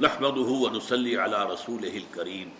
[0.00, 2.50] نحمده ونصلي على رسوله الكريم.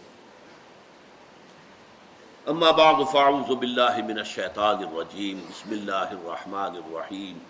[2.48, 5.46] اما بعد فاعوذ بالله من الشيطان الرجيم.
[5.50, 7.40] بسم الله الرحمن الرحيم.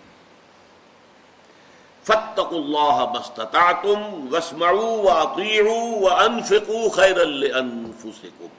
[2.03, 8.49] فاتقوا الله ما استطعتم واسمعوا واطيعوا وانفقوا خيرا لانفسكم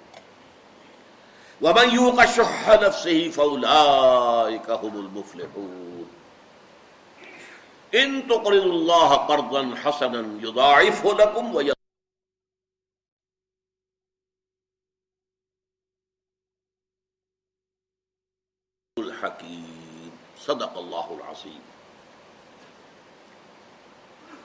[1.63, 6.07] ومن يوق شح نفسه فاولئك هم المفلحون.
[7.93, 11.61] ان تقرض اللہ قرضا حسنا یضاعفه لكم و
[18.97, 20.09] الحکیم.
[20.45, 21.61] صدق اللہ العظیم.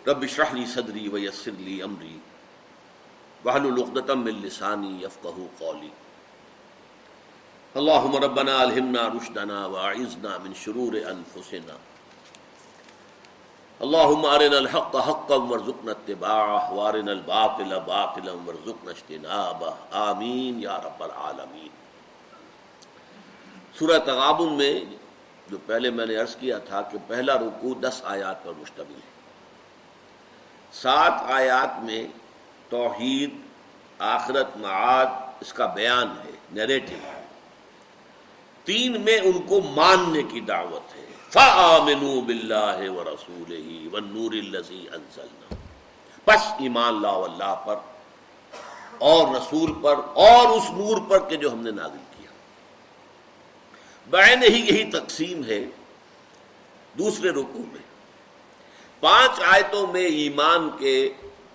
[0.07, 2.18] رب اشرح لي صدری ويسر لي امری.
[3.46, 5.90] واحلل عقدة من لسانی يفقهوا قولی.
[7.76, 11.95] اللهم ربنا الهمنا رشدنا واعذنا من شرور انفسنا.
[13.79, 21.67] اللهم ارنا الحق حقا وارزقنا اتباعه وارنا الباطل باطلا وارزقنا اجتنابه آمین یا رب العالمین۔
[23.79, 24.73] سورہ تغابن میں
[25.48, 29.13] جو پہلے میں نے عرض کیا تھا کہ پہلا رکوع دس آیات پر مشتمل ہے۔
[30.73, 32.07] سات آیات میں
[32.70, 33.35] توحید،
[33.99, 35.05] آخرت، معاد،
[35.41, 36.95] اس کا بیان ہے نیریٹو
[38.63, 41.04] تین میں ان کو ماننے کی دعوت ہے۔
[41.36, 45.55] فآمنوا باللہ ورسولہ والنور اللذی انزلنا.
[46.28, 47.78] پس ایمان لاؤ اللہ پر
[49.08, 52.32] اور رسول پر اور اس نور پر کہ جو ہم نے نازل کیا.
[54.08, 55.62] بین ہی یہی تقسیم ہے
[56.98, 57.86] دوسرے رکوع میں.
[59.00, 60.98] پانچ آیتوں میں ایمان کے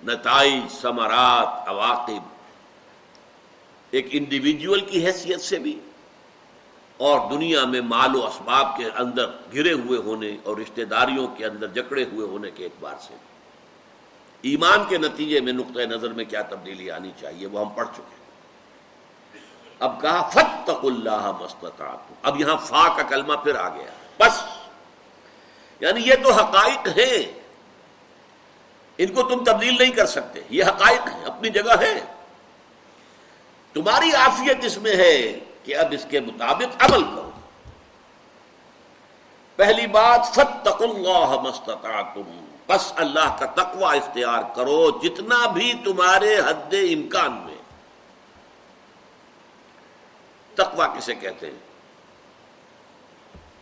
[0.06, 2.22] نتائج، ثمرات، عواقب
[3.90, 5.78] ایک انڈیویجول کی حیثیت سے بھی
[7.00, 11.46] اور دنیا میں مال و اسباب کے اندر گرے ہوئے ہونے اور رشتہ داریوں کے
[11.46, 13.14] اندر جکڑے ہوئے ہونے کے اعتبار سے۔
[14.42, 18.16] ایمان کے نتیجے میں نقطۂ نظر میں کیا تبدیلی آنی چاہیے وہ ہم پڑھ چکے
[19.78, 24.44] اب کہا فتق اللہ مستطاعت اب یہاں فا کا کلمہ پھر آ گیا۔ بس۔
[25.80, 27.40] یعنی یہ تو حقائق ہیں۔
[28.98, 32.04] ان کو تم تبدیل نہیں کر سکتے۔ یہ حقائق ہیں، اپنی جگہ ہے۔
[33.72, 37.30] تمہاری آفیت اس میں ہے۔ کہ اب اس کے مطابق عمل کرو۔
[39.56, 46.72] پہلی بات فتق اللہ مستطعتم بس اللہ کا تقوی اختیار کرو جتنا بھی تمہارے حد
[46.72, 47.54] امکان میں۔
[50.54, 51.58] تقوی کسے کہتے ہیں؟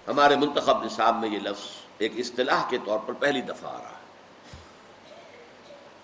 [0.08, 1.66] ہمارے منتخب نصاب میں یہ لفظ
[1.98, 3.98] ایک اصطلاح کے طور پر پہلی دفعہ آ رہا ہے۔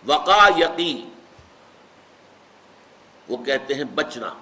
[0.06, 1.10] وقا یقین
[3.28, 4.34] وہ کہتے ہیں بچنا۔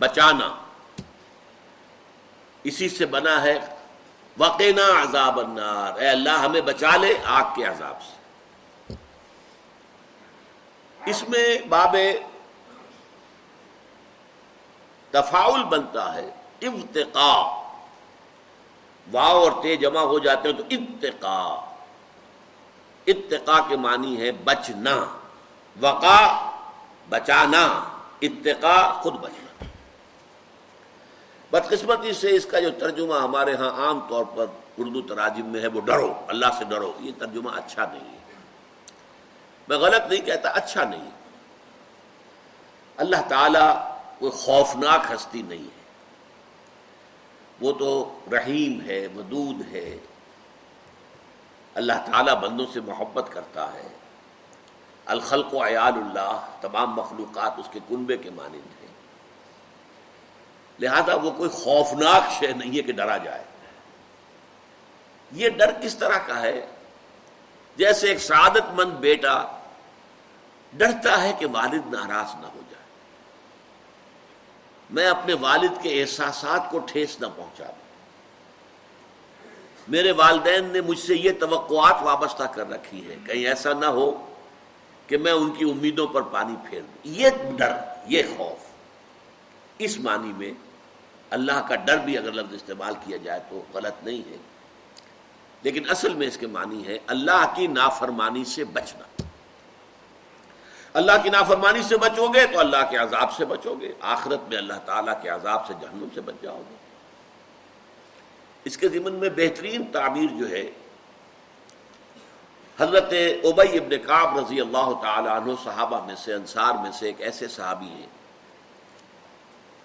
[0.00, 0.48] بچانا۔
[2.64, 3.58] اسی سے بنا ہے
[4.38, 8.16] وقینا عذاب النار۔ اے اللہ، ہمیں بچا لے آگ کے عذاب سے۔
[11.06, 11.96] اس میں باب
[15.10, 16.30] تفاول بنتا ہے۔
[16.62, 17.32] ابتقا
[19.12, 21.70] واؤ اور تے جمع ہو جاتے ہیں تو ابتقا
[23.06, 25.18] اتقا کے معنی ہے بچنا۔
[25.80, 26.50] وقا
[27.08, 27.84] بچانا۔
[28.22, 29.49] اتقا خود بچنا۔
[31.50, 34.46] بدقسمتی سے اس کا جو ترجمہ ہمارے ہاں عام طور پر
[34.78, 38.34] اردو تراجم میں ہے، وہ ڈرو، اللہ سے ڈرو، یہ ترجمہ اچھا نہیں ہے۔
[39.68, 41.10] میں غلط نہیں کہتا اچھا نہیں
[42.96, 45.80] اللہ تعالی کوئی خوفناک ہستی نہیں ہے۔
[47.60, 49.98] وہ تو رحیم ہے مدود ہے۔
[51.74, 53.88] اللہ تعالیٰ بندوں سے محبت کرتا ہے۔
[55.06, 58.79] الخلق و عیال اللہ، تمام مخلوقات اس کے کنبے کے مانند ہیں۔
[60.80, 63.44] لہذا وہ کوئی خوفناک شے نہیں ہے کہ ڈرا جائے۔
[65.32, 66.66] یہ ڈر کس طرح کا ہے؟
[67.76, 69.44] جیسے ایک سعادت مند بیٹا
[70.72, 72.84] ڈرتا ہے کہ والد ناراض نہ ہو جائے۔
[74.90, 77.90] میں اپنے والد کے احساسات کو ٹھیس نہ پہنچا دوں۔
[79.88, 84.34] میرے والدین نے مجھ سے یہ توقعات وابستہ کر رکھی ہے کہیں ایسا نہ ہو
[85.06, 87.76] کہ میں ان کی امیدوں پر پانی پھیر دوں۔ یہ ڈر،
[88.06, 88.66] یہ خوف
[89.78, 90.69] اس معنی میں
[91.30, 94.36] اللہ کا ڈر بھی اگر لفظ استعمال کیا جائے تو غلط نہیں ہے۔
[95.62, 99.22] لیکن اصل میں اس کے معنی ہے اللہ کی نافرمانی سے بچنا۔
[100.92, 104.56] اللہ کی نافرمانی سے بچو گے تو اللہ کے عذاب سے بچو گے۔ آخرت میں
[104.56, 106.74] اللہ تعالیٰ کے عذاب سے جہنم سے بچ جاؤ گے۔
[108.64, 110.70] اس کے ذمن میں بہترین تعبیر جو ہے،
[112.78, 113.12] حضرت
[113.44, 117.48] ابئی ابن کعب رضی اللہ تعالیٰ عنہ صحابہ میں سے، انصار میں سے ایک ایسے
[117.48, 118.19] صحابی ہیں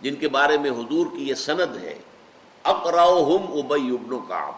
[0.05, 1.99] جن کے بارے میں حضور کی یہ سند ہے
[2.63, 4.53] اقراؤہم ابئی ابن کعب۔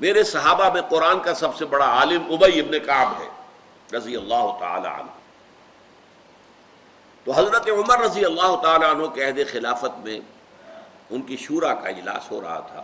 [0.00, 3.28] میرے صحابہ میں قرآن کا سب سے بڑا عالم ابئی ابن کعب ہے،
[3.96, 5.10] رضی اللہ تعالی عنہ۔
[7.24, 10.20] تو حضرت عمر رضی اللہ تعالیٰ عنہ کے عہد خلافت میں
[11.10, 12.82] ان کی شورا کا اجلاس ہو رہا تھا۔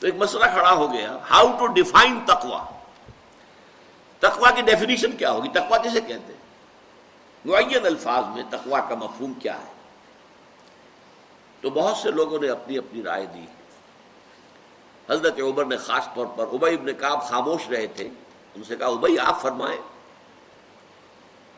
[0.00, 2.64] تو ایک مسئلہ کھڑا ہو گیا ہاؤ ٹو ڈیفائن تقوا
[4.18, 6.37] تقوا کی ڈیفینیشن کیا ہوگی؟ تقوا کسے کہتے ہیں؟
[7.44, 9.72] معین الفاظ میں تقوا کا مفہوم کیا ہے؟
[11.60, 13.46] تو بہت سے لوگوں نے اپنی اپنی رائے دی۔
[15.10, 18.08] حضرت عمر نے خاص طور پر ابئی ابن کعب خاموش رہے تھے۔
[18.54, 19.80] ان سے کہا ابئی آپ فرمائیں۔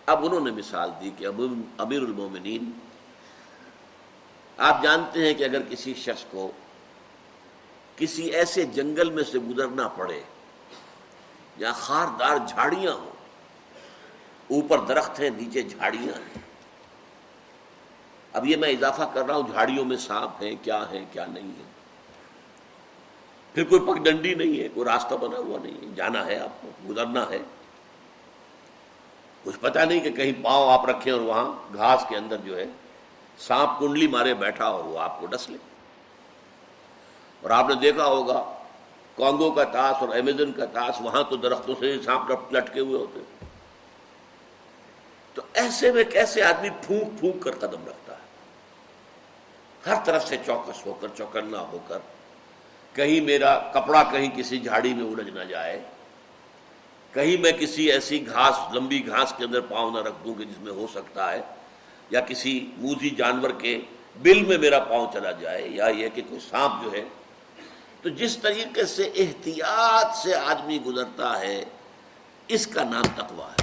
[0.06, 1.26] اب انہوں نے مثال دی کہ
[1.78, 2.70] امیر المومنین،
[4.58, 6.50] آپ جانتے ہیں کہ اگر کسی شخص کو
[7.96, 10.22] کسی ایسے جنگل میں سے گزرنا پڑے،
[11.56, 13.09] یا خاردار جھاڑیاں ہوں
[14.50, 16.40] اوپر درخت ہیں، نیچے جھاڑیاں ہیں۔
[18.32, 21.48] اب یہ میں اضافہ کر رہا ہوں، جھاڑیوں میں سانپ ہیں، کیا ہیں، کیا نہیں
[21.48, 21.70] ہے
[23.54, 26.62] پھر کوئی پگ ڈنڈی نہیں ہے، کوئی راستہ بنا ہوا نہیں ہے، جانا ہے آپ
[26.62, 27.38] کو، گزرنا ہے۔
[29.44, 32.66] کچھ پتا نہیں کہ کہیں پاؤں آپ رکھیں اور وہاں گھاس کے اندر جو ہے
[33.38, 35.56] سانپ کنڈلی مارے بیٹھا اور وہ آپ کو ڈس لے۔
[37.40, 38.52] اور آپ نے دیکھا ہوگا،
[39.16, 43.39] کانگو کا تاس اور امیزن کا تاس، وہاں تو درختوں سے سانپ لٹکے ہوئے ہوتے
[45.34, 48.28] تو ایسے میں کیسے آدمی پھونک پھونک کر قدم رکھتا ہے۔
[49.86, 51.98] ہر طرف سے چوکس ہو کر، چوکنا ہو کر،
[52.94, 55.80] کہیں میرا کپڑا کہیں کسی جھاڑی میں الجھ نہ جائے،
[57.12, 60.58] کہیں میں کسی ایسی گھاس، لمبی گھاس کے اندر پاؤں نہ رکھ دوں کہ جس
[60.58, 61.40] میں ہو سکتا ہے،
[62.10, 63.80] یا کسی موزی جانور کے
[64.16, 67.04] بل میں میرا پاؤں چلا جائے، یا یہ کہ کوئی سانپ جو ہے۔
[68.02, 71.64] تو جس طریقے سے احتیاط سے آدمی گزرتا ہے،
[72.48, 73.59] اس کا نام تقوا ہے۔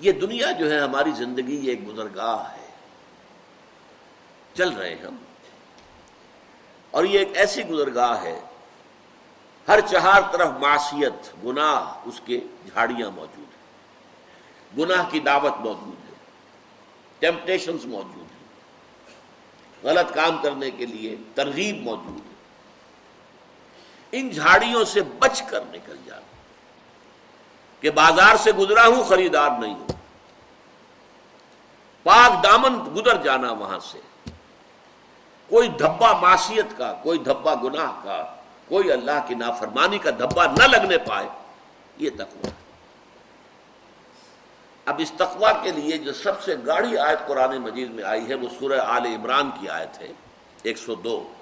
[0.00, 2.66] یہ دنیا جو ہے ہماری زندگی یہ ایک گزرگاہ ہے۔
[4.54, 5.16] چل رہے ہم۔
[6.90, 8.40] اور یہ ایک ایسی گزرگاہ ہے،
[9.68, 12.40] ہر چہار طرف معاشیت گناہ، اس کے
[12.72, 13.66] جھاڑیاں موجود ہیں۔
[14.78, 16.14] گناہ کی دعوت موجود ہے۔
[17.18, 18.46] ٹیمپٹیشنز موجود ہیں۔
[19.82, 22.36] غلط کام کرنے کے لیے ترغیب موجود ہے۔
[24.12, 26.35] ان جھاڑیوں سے بچ کر نکل جانا۔
[27.80, 29.86] کہ بازار سے گزرا ہوں، خریدار نہیں ہوں۔
[32.02, 34.00] پاک دامن گزر جانا وہاں سے۔
[35.48, 38.34] کوئی دھبا معاشیت کا، کوئی دھبا گناہ کا،
[38.68, 41.28] کوئی اللہ کی نافرمانی کا دھبا نہ لگنے پائے،
[41.98, 42.50] یہ تقوی۔
[44.86, 48.34] اب اس تقوا کے لیے جو سب سے گاڑی آیت قرآن مجید میں آئی ہے،
[48.34, 50.12] وہ سورہ آل عمران کی آیت ہے،
[50.62, 51.32] ایک سو دو۔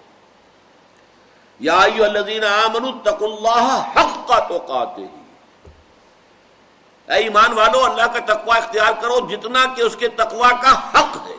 [1.60, 5.06] یا اللہ حق کا تو ہی
[7.08, 11.16] اے ایمان والو، اللہ کا تقوا اختیار کرو، جتنا کہ اس کے تقوا کا حق
[11.26, 11.36] ہے۔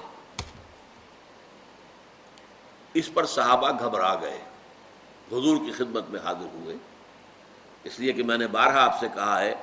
[2.94, 4.40] اس پر صحابہ گھبرا گئے۔
[5.32, 6.76] حضور کی خدمت میں حاضر ہوئے۔
[7.84, 9.56] اس لیے کہ میں نے بارہ آپ سے کہا ہے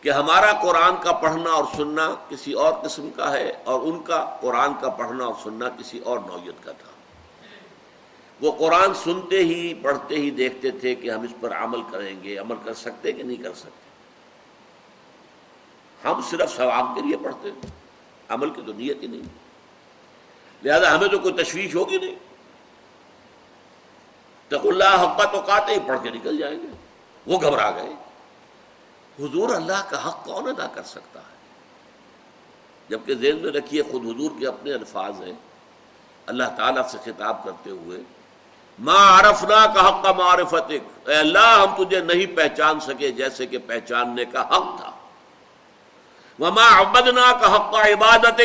[0.00, 4.38] کہ ہمارا قرآن کا پڑھنا اور سننا کسی اور قسم کا ہے، اور ان کا
[4.40, 6.90] قرآن کا پڑھنا اور سننا کسی اور نوعیت کا تھا۔
[8.40, 12.38] وہ قرآن سنتے ہی، پڑھتے ہی دیکھتے تھے کہ ہم اس پر عمل کریں گے،
[12.38, 13.91] عمل کر سکتے کہ نہیں کر سکتے۔
[16.04, 17.60] ہم صرف ثواب کے لیے پڑھتے ہیں،
[18.28, 19.42] عمل کی تو نیت ہی نہیں۔
[20.64, 22.14] لہذا ہمیں تو کوئی تشویش ہوگی نہیں۔
[24.48, 26.68] تق اللہ حقا تو کاتے ہی، پڑھ کے نکل جائیں گے۔
[27.26, 27.94] وہ گھبرا گئے۔
[29.18, 31.32] حضور اللہ کا حق کون ادا کر سکتا ہے؟
[32.88, 35.32] جبکہ ذہن میں رکھیے، خود حضور کے اپنے الفاظ ہیں۔
[36.26, 38.00] اللہ تعالیٰ سے خطاب کرتے ہوئے،
[38.78, 40.72] ما عرفنا کا حق کا معرفت
[41.08, 44.91] اے اللہ، ہم تجھے نہیں پہچان سکے جیسے کہ پہچاننے کا حق تھا۔
[46.42, 48.40] وما عبدنا کا حق کا عبادت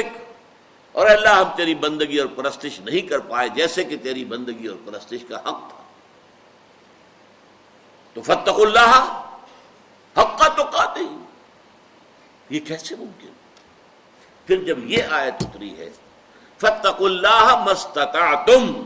[0.92, 4.78] اور اللہ ہم تیری بندگی اور پرستش نہیں کر پائے جیسے کہ تیری بندگی اور
[4.86, 5.84] پرستش کا حق تھا۔
[8.14, 8.92] تو فتق اللہ
[10.20, 11.00] حق کا تو کہتے
[12.50, 13.32] یہ کیسے ممکن؟
[14.46, 15.90] پھر جب یہ آیت اتری ہے
[16.58, 18.84] فتق اللہ مستقا تم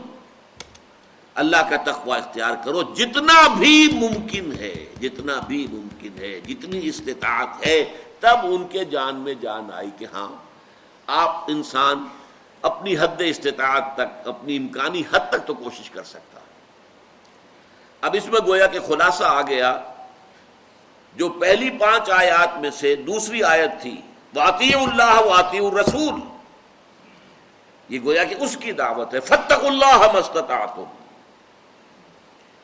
[1.34, 7.66] اللہ کا تقوی اختیار کرو جتنا بھی ممکن ہے، جتنا بھی ممکن ہے، جتنی استطاعت
[7.66, 10.28] ہے تب ان کے جان میں جان آئی کہ ہاں
[11.06, 12.08] آپ انسان
[12.62, 16.40] اپنی حد استطاعت تک، اپنی امکانی حد تک تو کوشش کر سکتا۔
[18.00, 19.78] اب اس میں گویا کہ خلاصہ آ گیا،
[21.16, 24.00] جو پہلی پانچ آیات میں سے دوسری آیت تھی
[24.34, 26.20] واطی اللہ واطی الرسول۔
[27.88, 30.66] یہ گویا کہ اس کی دعوت ہے فتق اللہ مستتا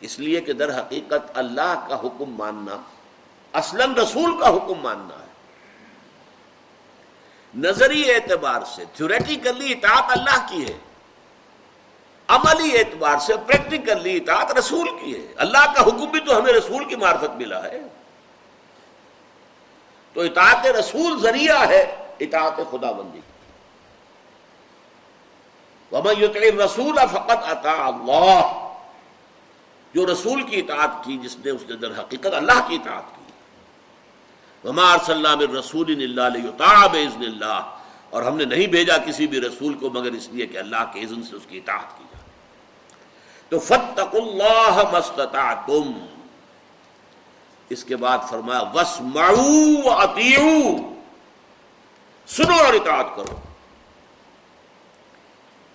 [0.00, 2.77] اس لیے کہ در حقیقت اللہ کا حکم ماننا
[3.59, 5.28] اسلم رسول کا حکم ماننا ہے۔
[7.55, 10.78] نظری اعتبار سے تھیوریٹیکلی اطاعت اللہ کی ہے،
[12.28, 16.85] عملی اعتبار سے پریکٹیکلی اطاعت رسول کی ہے۔ اللہ کا حکم بھی تو ہمیں رسول
[16.85, 17.81] کی معرفت ملا ہے۔
[20.12, 23.21] تو اطاعت رسول ذریعہ ہے اطاعت خدا بندی
[26.64, 28.71] رسول فقط عطا اللہ
[29.95, 33.18] جو رسول کی اطاعت کی، جس نے اس نے در حقیقت اللہ کی اطاعت کی۔
[34.65, 36.12] ومار صلی اللہ رسول
[37.25, 37.77] اللہ
[38.11, 41.00] اور ہم نے نہیں بھیجا کسی بھی رسول کو مگر اس لیے کہ اللہ کے
[41.00, 42.25] اذن سے اس کی اطاعت کی جائے۔
[43.49, 45.93] تو فتق اللہ مستطعتم
[47.69, 50.77] اس کے بعد فرمایا وس مڑو
[52.27, 53.37] سنو اور اطاعت کرو۔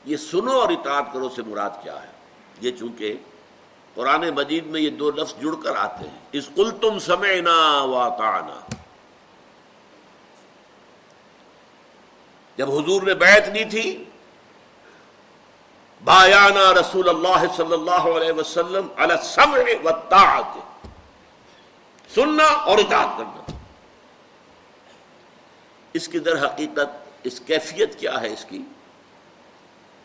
[0.06, 2.12] یہ سنو اور اطاعت کرو سے مراد کیا ہے؟
[2.62, 3.16] یہ چونکہ
[3.96, 8.60] قرآن مجید میں یہ دو لفظ جڑ کر آتے ہیں۔ اس کل تم سمعنا واطعنا۔
[12.58, 14.06] جب حضور نے بیعت لی تھی،
[16.04, 18.88] بایانا رسول اللہ صلی اللہ علیہ وسلم
[19.84, 19.90] و
[22.16, 23.52] سننا اور اطاعت کرنا۔
[25.94, 26.88] اس کی در حقیقت،
[27.24, 28.62] اس کیفیت کیا ہے اس کی؟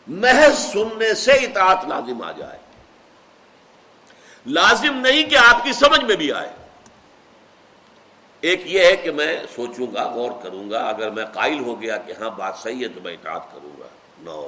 [0.07, 2.59] محض سننے سے اطاعت لازم آ جائے۔
[4.49, 6.53] لازم نہیں کہ آپ کی سمجھ میں بھی آئے۔
[8.41, 11.97] ایک یہ ہے کہ میں سوچوں گا، غور کروں گا، اگر میں قائل ہو گیا
[11.97, 13.87] کہ ہاں بات صحیح ہے تو میں اطاعت کروں گا۔
[14.19, 14.47] نو۔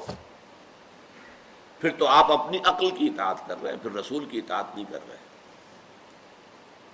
[1.80, 4.86] پھر تو آپ اپنی عقل کی اطاعت کر رہے ہیں، پھر رسول کی اطاعت نہیں
[4.92, 5.32] کر رہے۔ ہیں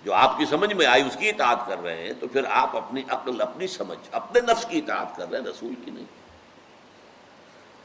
[0.06, 2.78] جو آپ کی سمجھ میں آئی، اس کی اطاعت کر رہے ہیں، تو پھر آپ
[2.78, 6.06] اپنی عقل، اپنی سمجھ، اپنے نفس کی اطاعت کر رہے ہیں، رسول کی نہیں۔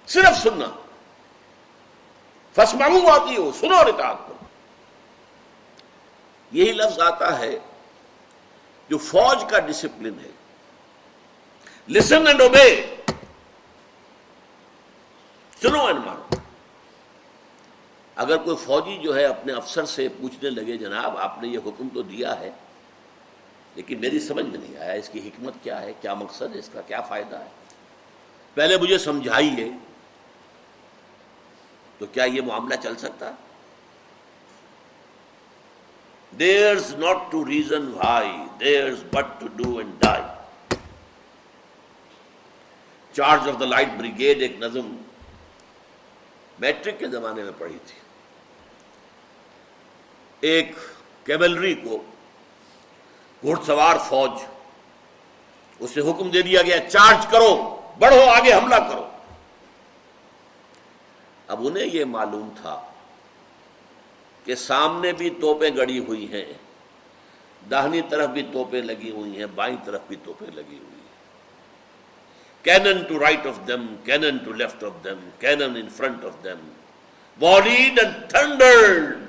[0.07, 0.67] صرف سننا۔
[2.53, 4.42] فسماؤں آتی ہو سنو اور اطاعت کرو۔
[6.53, 7.59] یہی لفظ آتا ہے
[8.89, 10.31] جو فوج کا ڈسپلن ہے۔
[11.89, 12.95] لسن اینڈ اوبے
[15.63, 16.37] سنو اینڈ مانو۔
[18.17, 21.89] اگر کوئی فوجی جو ہے اپنے افسر سے پوچھنے لگے، جناب، آپ نے یہ حکم
[21.95, 22.51] تو دیا ہے،
[23.75, 26.69] لیکن میری سمجھ میں نہیں آیا اس کی حکمت کیا ہے، کیا مقصد ہے، اس
[26.73, 27.49] کا کیا فائدہ ہے۔
[28.55, 29.71] پہلے مجھے سمجھائیے
[31.99, 33.31] تو کیا یہ معاملہ چل سکتا؟
[36.33, 40.23] Theirs not to reason why theirs but to do and die
[43.15, 44.95] charge of the light brigade ایک نظم
[46.59, 48.01] میٹرک کے زمانے میں پڑھی تھی
[50.43, 50.75] ایک
[51.27, 52.03] کیولری کو
[53.43, 54.31] گھڑ سوار فوج
[55.81, 57.55] اسے حکم دے دیا گیا چارج کرو
[57.99, 59.05] بڑھو آگے حملہ کرو
[61.49, 62.81] اب انہیں یہ معلوم تھا
[64.45, 66.53] کہ سامنے بھی توپیں گڑی ہوئی ہیں،
[67.71, 71.01] داہنی طرف بھی توپیں لگی ہوئی ہیں، بائیں طرف بھی توپیں لگی ہوئی ہیں۔
[72.63, 76.69] Cannon to right of them cannon to left of them cannon in front of them
[77.39, 79.21] volleyed and thundered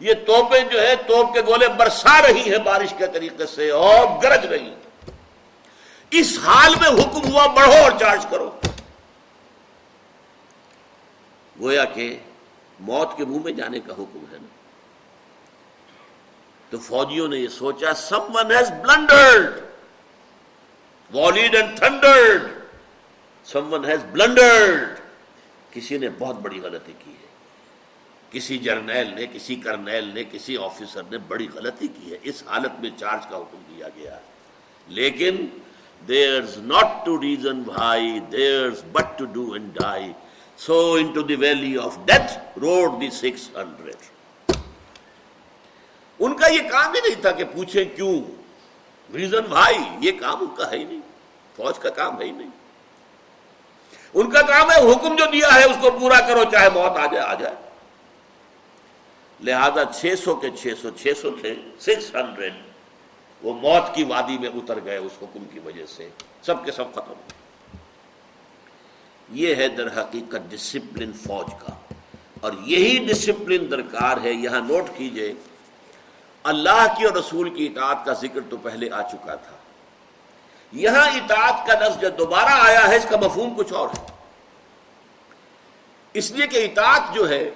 [0.00, 4.06] یہ توپیں جو ہے توپ کے گولے برسا رہی ہیں بارش کے طریقے سے اور
[4.22, 4.74] گرج رہی
[6.12, 8.50] اس حال میں حکم ہوا، بڑھو اور چارج کرو۔
[11.60, 12.18] گویا کہ
[12.80, 14.46] موت کے منہ میں جانے کا حکم ہے نا۔
[16.70, 17.94] تو فوجیوں نے یہ سوچا
[18.36, 19.60] someone has blundered
[21.14, 22.42] volleyed and thundered
[23.72, 24.98] someone has blundered
[25.70, 27.28] کسی نے بہت بڑی غلطی کی ہے۔
[28.30, 32.80] کسی جرنیل نے، کسی کرنیل نے، کسی آفیسر نے بڑی غلطی کی ہے۔ اس حالت
[32.80, 34.20] میں چارج کا حکم دیا گیا۔ ہے
[34.88, 35.46] لیکن
[36.08, 40.12] دیر not to reason why their but to do and die
[40.58, 40.78] so
[41.12, 44.56] into the valley of death rode the six hundred
[46.20, 48.14] ان کا یہ کام ہی نہیں تھا کہ پوچھیں کیوں
[49.10, 51.00] ریزن بھائی یہ کام ان کا ہے ہی نہیں
[51.56, 52.50] فوج کا کام ہے ہی نہیں
[54.14, 57.06] ان کا کام ہے حکم جو دیا ہے اس کو پورا کرو چاہے موت آ
[57.06, 57.54] جائے آ جائے
[59.40, 62.54] لہذا چھ سو کے چھ سو چھ سو تھے سکس ہنڈریڈ
[63.42, 66.08] وہ موت کی وادی میں اتر گئے اس حکم کی وجہ سے
[66.42, 67.46] سب کے سب ختم ہوئے
[69.30, 71.94] یہ ہے در حقیقت ڈسپلن فوج کا۔
[72.40, 75.34] اور یہی ڈسپلن درکار ہے، یہاں نوٹ کیجیے،
[76.42, 79.56] اللہ کی اور رسول کی اطاعت کا ذکر تو پہلے آ چکا تھا۔
[80.72, 84.06] یہاں اطاعت کا لفظ جو دوبارہ آیا ہے، اس کا مفہوم کچھ اور ہے۔
[86.12, 87.50] اس لیے کہ اطاعت جو ہے،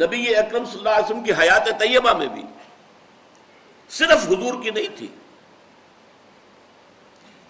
[0.00, 2.42] نبی اکرم صلی اللہ علیہ وسلم کی حیات طیبہ میں بھی
[3.88, 5.06] صرف حضور کی نہیں تھی۔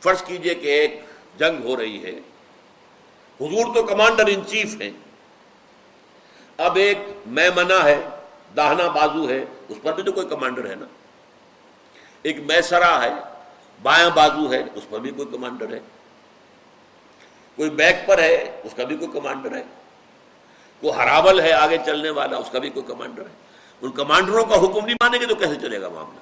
[0.01, 1.05] فرض کیجیے کہ ایک
[1.39, 2.21] جنگ ہو رہی ہے۔
[3.41, 4.91] حضور تو کمانڈر ان چیف ہیں۔
[6.57, 8.09] اب ایک میں منا ہے،
[8.57, 10.87] داہنا بازو ہے، اس پر بھی تو کوئی کمانڈر ہے نا۔
[12.23, 13.15] ایک میسرا ہے،
[13.83, 15.81] بایاں بازو ہے، اس پر بھی کوئی کمانڈر ہے۔
[17.57, 19.63] کوئی بیک پر ہے، اس کا بھی کوئی کمانڈر ہے۔
[20.81, 23.35] کوئی ہراول ہے آگے چلنے والا، اس کا بھی کوئی کمانڈر ہے۔
[23.83, 26.21] ان کمانڈروں کا حکم نہیں مانے گے تو کیسے چلے گا معاملہ؟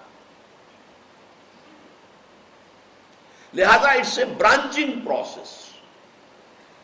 [3.54, 5.67] لہذا اٹس اے برانچنگ پروسیس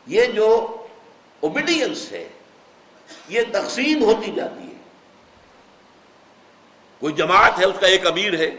[0.06, 0.76] یہ جو
[1.40, 2.28] اوبیڈینس ہے،
[3.28, 4.74] یہ تقسیم ہوتی جاتی ہے۔
[7.00, 8.50] کوئی جماعت ہے، اس کا ایک امیر ہے۔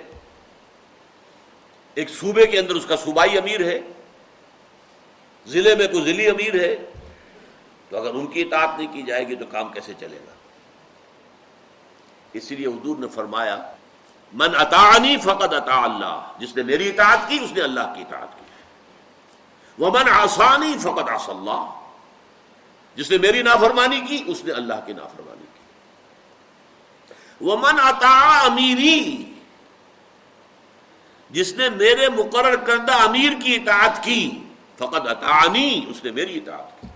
[1.94, 3.80] ایک صوبے کے اندر اس کا صوبائی امیر ہے۔
[5.48, 6.76] ضلع میں کوئی ضلعی امیر ہے۔
[7.90, 10.32] تو اگر ان کی اطاعت نہیں کی جائے گی تو کام کیسے چلے گا؟
[12.34, 13.74] اسی لیے حضور نے فرمایا،
[14.34, 18.40] من اطاعنی فقط اطاع اللہ۔ جس نے میری اطاعت کی، اس نے اللہ کی اطاعت
[18.40, 18.45] کی۔
[19.78, 21.66] وہ من آسانی فقط آس اللہ
[22.96, 25.60] جس نے میری نافرمانی کی، اس نے اللہ کی نافرمانی کی۔
[27.42, 29.34] وہ من اطا امیری
[31.30, 34.44] جس نے میرے مقرر کردہ امیر کی اطاعت کی
[34.78, 36.88] فقط اطاعنی اس نے میری اطاعت کی۔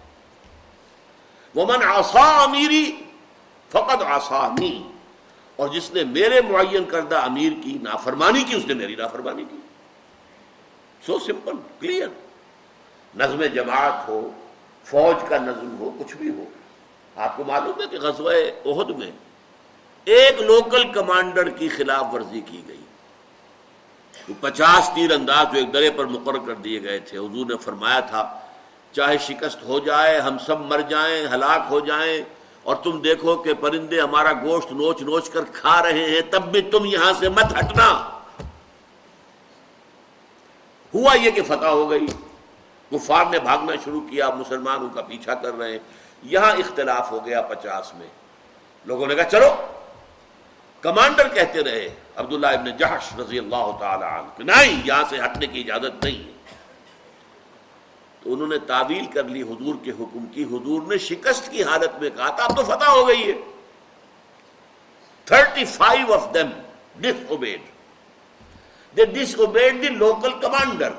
[1.56, 2.96] وہ من آسا امیری
[3.70, 4.84] فقط آسانی
[5.56, 9.58] اور جس نے میرے معین کردہ امیر کی نافرمانی کی، اس نے میری نافرمانی کی۔
[11.06, 12.08] سو سمپل کلیئر
[13.16, 14.32] نظم جماعت ہو،
[14.86, 16.44] فوج کا نظم ہو، کچھ بھی ہو۔
[17.16, 18.32] آپ کو معلوم ہے کہ غزوہ
[18.66, 19.12] عہد میں
[20.06, 22.82] ایک لوکل کمانڈر کی خلاف ورزی کی گئی۔
[24.40, 28.00] پچاس تیر انداز جو ایک درے پر مقرر کر دیے گئے تھے، حضور نے فرمایا
[28.00, 28.40] تھا،
[28.92, 32.22] چاہے شکست ہو جائے، ہم سب مر جائیں، ہلاک ہو جائیں،
[32.64, 36.62] اور تم دیکھو کہ پرندے ہمارا گوشت نوچ نوچ کر کھا رہے ہیں، تب بھی
[36.62, 38.10] تم یہاں سے مت ہٹنا۔
[40.94, 42.06] ہوا یہ کہ فتح ہو گئی۔
[42.92, 45.80] کفار نے بھاگنا شروع کیا، مسلمان ان کا پیچھا کر رہے ہیں۔
[46.24, 48.08] یہاں اختلاف ہو گیا پچاس میں۔
[48.86, 49.56] لوگوں نے کہا، چلو۔
[50.82, 55.60] کمانڈر کہتے رہے، عبداللہ ابن جہش رضی اللہ تعالی عنہ نہیں، یہاں سے ہٹنے کی
[55.60, 56.32] اجازت نہیں ہے۔
[58.24, 62.02] تو انہوں نے تعویل کر لی، حضور کے حکم کی۔ حضور نے شکست کی حالت
[62.02, 63.34] میں کہا تھا اب تو فتح ہو گئی ہے۔
[65.26, 66.50] Thirty five of them
[67.30, 67.62] disobeyed
[68.98, 69.06] they
[69.36, 70.90] disobeyed the local commander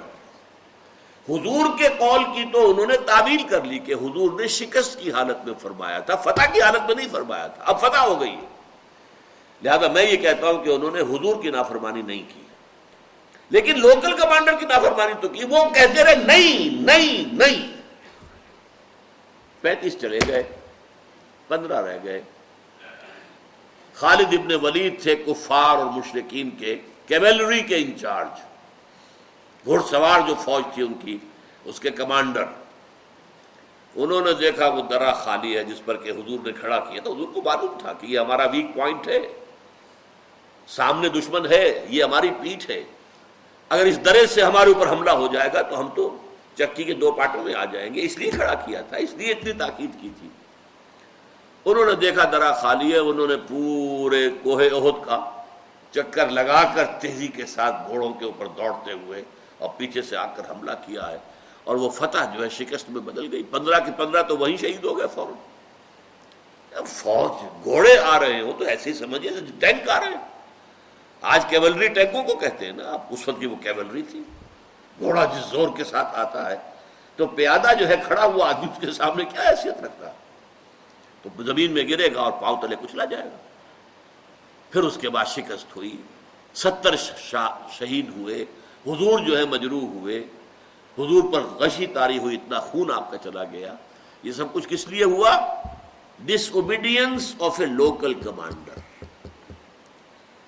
[1.30, 5.12] حضور کے قول کی تو انہوں نے تعویل کر لی کہ حضور نے شکست کی
[5.12, 8.30] حالت میں فرمایا تھا، فتح کی حالت میں نہیں فرمایا تھا۔ اب فتح ہو گئی
[8.30, 8.46] ہے۔
[9.62, 12.40] لہذا میں یہ کہتا ہوں کہ انہوں نے حضور کی نافرمانی نہیں کی۔
[13.50, 17.80] لیکن لوکل کمانڈر کی نافرمانی تو کی۔ وہ کہتے رہے، نہیں نہیں نہیں۔
[19.60, 20.42] پینتیس چلے گئے،
[21.48, 22.22] پندرہ رہ گئے۔
[23.94, 28.49] خالد ابن ولید تھے کفار اور مشرقین کے، کیویلری کے انچارج۔
[29.66, 31.18] گھڑ سوار جو فوج تھی ان کی،
[31.64, 32.44] اس کے کمانڈر۔
[33.94, 37.14] انہوں نے دیکھا وہ درا خالی ہے جس پر کہ حضور نے کھڑا کیا، تو
[37.14, 39.20] حضور کو معلوم تھا کہ یہ ہمارا ویک پوائنٹ ہے۔
[40.66, 42.84] سامنے دشمن ہے، یہ ہماری پیٹھ ہے۔
[43.68, 46.16] اگر اس درے سے ہمارے اوپر حملہ ہو جائے گا تو ہم تو
[46.58, 49.32] چکی کے دو پارٹوں میں آ جائیں گے۔ اس لیے کھڑا کیا تھا، اس لیے
[49.32, 50.28] اتنی تاکید کی تھی۔
[51.64, 55.30] انہوں نے دیکھا درا خالی ہے، انہوں نے پورے کوہ عہد کا
[55.90, 59.22] چکر لگا کر تیزی کے ساتھ گھوڑوں کے اوپر دوڑتے ہوئے
[59.60, 61.18] اور پیچھے سے آ کر حملہ کیا ہے
[61.64, 64.84] اور وہ فتح جو ہے شکست میں بدل گئی۔ پندرہ کی پندرہ تو وہیں شہید
[64.84, 65.34] ہو گئے فوراً۔
[66.86, 70.28] فوج گھوڑے آ رہے ہیں، وہ تو ایسے ہی سمجھے ٹینک آ رہے ہیں۔
[71.20, 74.22] آج کیولری ٹینکوں کو کہتے ہیں نا اس وقت کی وہ کیولری تھی۔
[74.98, 76.56] گھوڑا جس زور کے ساتھ آتا ہے،
[77.16, 80.14] تو پیادہ جو ہے کھڑا ہوا آدمی اس کے سامنے کیا حیثیت رکھتا ہے؟
[81.22, 83.36] تو زمین میں گرے گا اور پاؤں تلے کچلا جائے گا۔
[84.70, 86.02] پھر اس کے بعد شکست ہوئی۔
[86.54, 86.96] ستر
[87.70, 88.44] شہید ہوئے۔
[88.86, 90.18] حضور جو ہے مجروح ہوئے۔
[90.98, 93.74] حضور پر غشی تاری ہوئی، اتنا خون آپ کا چلا گیا۔
[94.22, 95.62] یہ سب کچھ کس لیے ہوا؟
[96.52, 99.04] Disobedience of a local commander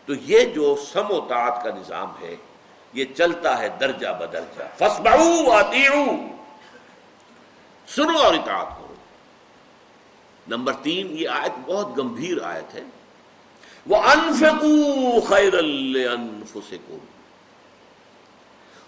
[0.06, 2.36] تو یہ جو سم و تعت کا نظام ہے،
[2.92, 6.04] یہ چلتا ہے درجہ بدرجہ۔ فسبعو آتیعو
[7.88, 8.94] سنو اور اطاعت کرو۔
[10.48, 12.82] نمبر تین، یہ آیت بہت گمبھیر آیت ہے۔
[13.86, 16.98] وہ انفقو خیر انفسکم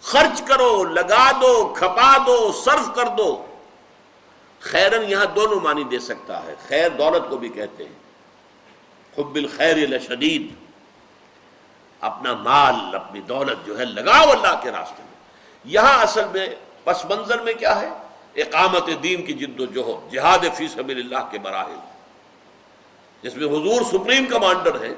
[0.04, 3.46] خرچ کرو، لگا دو، کھپا دو، صرف کر دو۔
[4.60, 7.92] خیرن یہاں دونوں معنی دے سکتا ہے۔ خیر دولت کو بھی کہتے ہیں۔
[9.18, 10.54] حب الخیر لشدید
[12.00, 15.14] اپنا مال، اپنی دولت جو ہے، لگاؤ اللہ کے راستے میں۔
[15.64, 16.46] یہاں اصل میں،
[16.84, 17.88] پس منظر میں کیا ہے؟
[18.36, 21.76] اقامت دین کی جد و جہد، جہاد فی سبیل اللہ کے مراحل۔
[23.22, 24.94] جس میں حضور سپریم کمانڈر ہے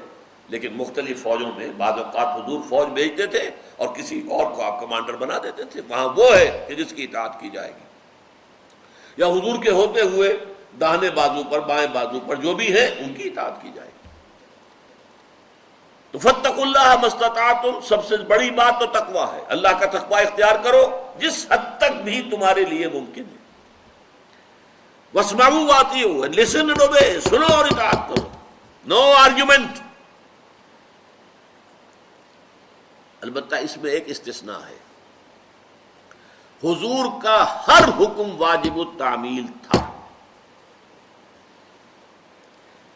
[0.49, 4.79] لیکن مختلف فوجوں میں بعض اوقات حضور فوج بھیجتے تھے اور کسی اور کو آپ
[4.79, 7.87] کمانڈر بنا دیتے تھے، وہاں وہ ہے کہ جس کی اطاعت کی جائے گی۔
[9.17, 10.37] یا حضور کے ہوتے ہوئے
[10.79, 14.09] داہنے بازو پر، بائیں بازو پر جو بھی ہے، ان کی اطاعت کی جائے گی۔
[16.11, 20.55] تو فتق اللہ مستطاعتم سب سے بڑی بات تو تقوا ہے۔ اللہ کا تقوا اختیار
[20.63, 23.37] کرو، جس حد تک بھی تمہارے لیے ممکن ہے۔
[25.13, 28.27] وسماؤ آتی ہو لسن ڈوبے سنو اور اطاعت کرو۔
[28.85, 29.86] نو آرگیومنٹ
[33.27, 34.77] البتہ اس میں ایک استثناء ہے۔
[36.63, 39.91] حضور کا ہر حکم واجب التعمیل تھا۔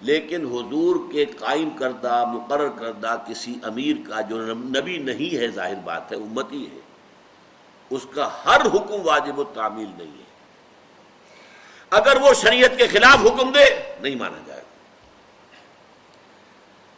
[0.02, 5.76] لیکن حضور کے قائم کردہ، مقرر کردہ کسی امیر کا جو نبی نہیں ہے، ظاہر
[5.76, 6.80] بات ہے، امتی ہے،
[7.90, 10.30] اس کا ہر حکم واجب و تعمیل نہیں ہے۔
[11.90, 14.71] اگر وہ شریعت کے خلاف حکم دے، نہیں مانا جائے گا۔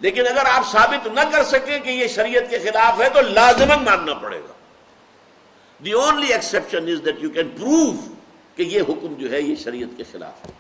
[0.04, 3.84] لیکن اگر آپ ثابت نہ کر سکیں کہ یہ شریعت کے خلاف ہے تو لازمن
[3.84, 4.54] ماننا پڑے گا۔
[5.86, 8.14] The only exception is that you can prove
[8.56, 10.52] کہ یہ حکم جو ہے یہ شریعت کے خلاف ہے۔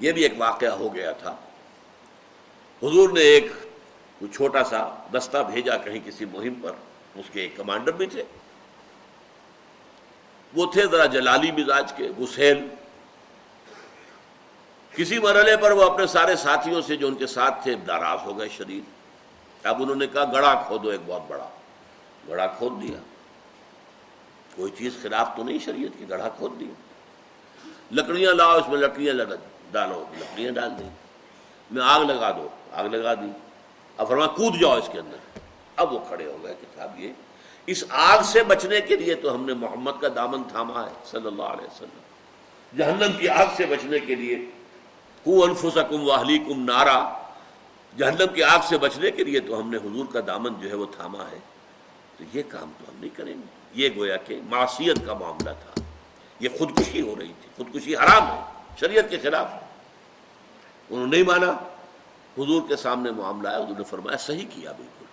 [0.00, 1.36] یہ بھی ایک واقعہ ہو گیا تھا۔
[2.82, 3.52] حضور نے ایک
[4.18, 6.72] کوئی چھوٹا سا دستہ بھیجا کہیں کسی مہم پر،
[7.14, 8.22] اس کے ایک کمانڈر بھی تھے۔
[10.54, 12.68] وہ تھے ذرا جلالی مزاج کے گسیل
[14.94, 18.38] کسی مرحلے پر وہ اپنے سارے ساتھیوں سے جو ان کے ساتھ تھے ناراض ہو
[18.38, 19.00] گئے شریر
[19.66, 21.48] اب انہوں نے کہا، گڑا کھودو ایک بہت بڑا۔
[22.28, 22.98] گڑھا کھود دیا۔
[24.56, 26.74] کوئی چیز خلاف تو نہیں شریعت کی گڑھا کھود دیا۔
[27.92, 29.14] لکڑیاں لاؤ، اس میں لکڑیاں
[29.72, 30.90] ڈالو، لکڑیاں ڈال دیں
[31.70, 33.30] میں آگ لگا دو، آگ لگا دی۔
[33.96, 35.38] اب فرما کود جاؤ اس کے اندر۔
[35.76, 37.12] اب وہ کھڑے ہو گئے کہ صاحب، یہ
[37.66, 41.26] اس آگ سے بچنے کے لیے تو ہم نے محمد کا دامن تھاما ہے، صلی
[41.26, 42.00] اللہ علیہ وسلم۔
[42.76, 44.50] جہنم کی آگ سے بچنے کے لیے
[45.24, 47.22] کو انفسکم واہلیکم نارا،
[47.96, 50.74] جہنم کی آگ سے بچنے کے لیے تو ہم نے حضور کا دامن جو ہے
[50.74, 51.38] وہ تھاما ہے۔
[52.18, 55.80] تو یہ کام تو ہم نہیں کریں گے۔ یہ گویا کہ معاشیت کا معاملہ تھا۔
[56.40, 58.40] یہ خودکشی ہو رہی تھی۔ خودکشی حرام ہے۔
[58.80, 59.46] شریعت کے خلاف۔
[60.90, 61.52] انہوں نے نہیں مانا۔
[62.38, 65.04] حضور کے سامنے معاملہ ہے۔ حضور نے فرمایا صحیح کیا بالکل۔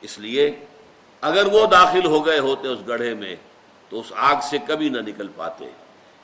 [0.00, 0.64] اس لیے
[1.20, 3.36] اگر وہ داخل ہو گئے ہوتے اس گڑھے میں
[3.88, 5.70] تو اس آگ سے کبھی نہ نکل پاتے۔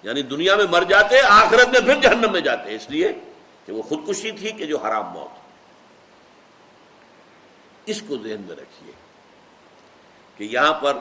[0.05, 3.12] یعنی دنیا میں مر جاتے، آخرت میں پھر جہنم میں جاتے۔ اس لیے
[3.67, 5.38] کہ وہ خودکشی تھی کہ جو حرام موت۔
[7.87, 8.93] اس کو ذہن میں رکھیے
[10.37, 10.99] کہ یہاں پر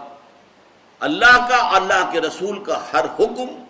[0.99, 3.63] اللہ کا، اللہ کے رسول کا ہر حکم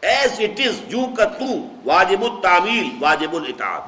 [0.00, 3.82] ایز اٹ از جو کا تو، واجب التعمیل، واجب الاطاعت۔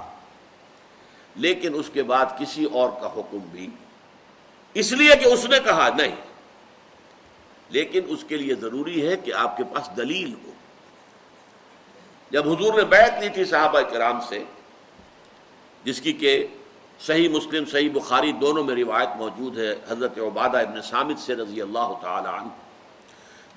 [1.35, 3.69] لیکن اس کے بعد کسی اور کا حکم بھی۔
[4.75, 6.17] اس لیے کہ اس نے کہا نہیں۔
[7.69, 10.51] لیکن اس کے لیے ضروری ہے کہ آپ کے پاس دلیل ہو۔
[12.31, 14.43] جب حضور نے بیعت لی تھی صحابہ کرام سے،
[15.85, 16.47] جس کی کہ
[17.07, 21.61] صحیح مسلم، صحیح بخاری دونوں میں روایت موجود ہے، حضرت عبادہ ابن سامد سے رضی
[21.63, 22.49] اللہ تعالی عنہ،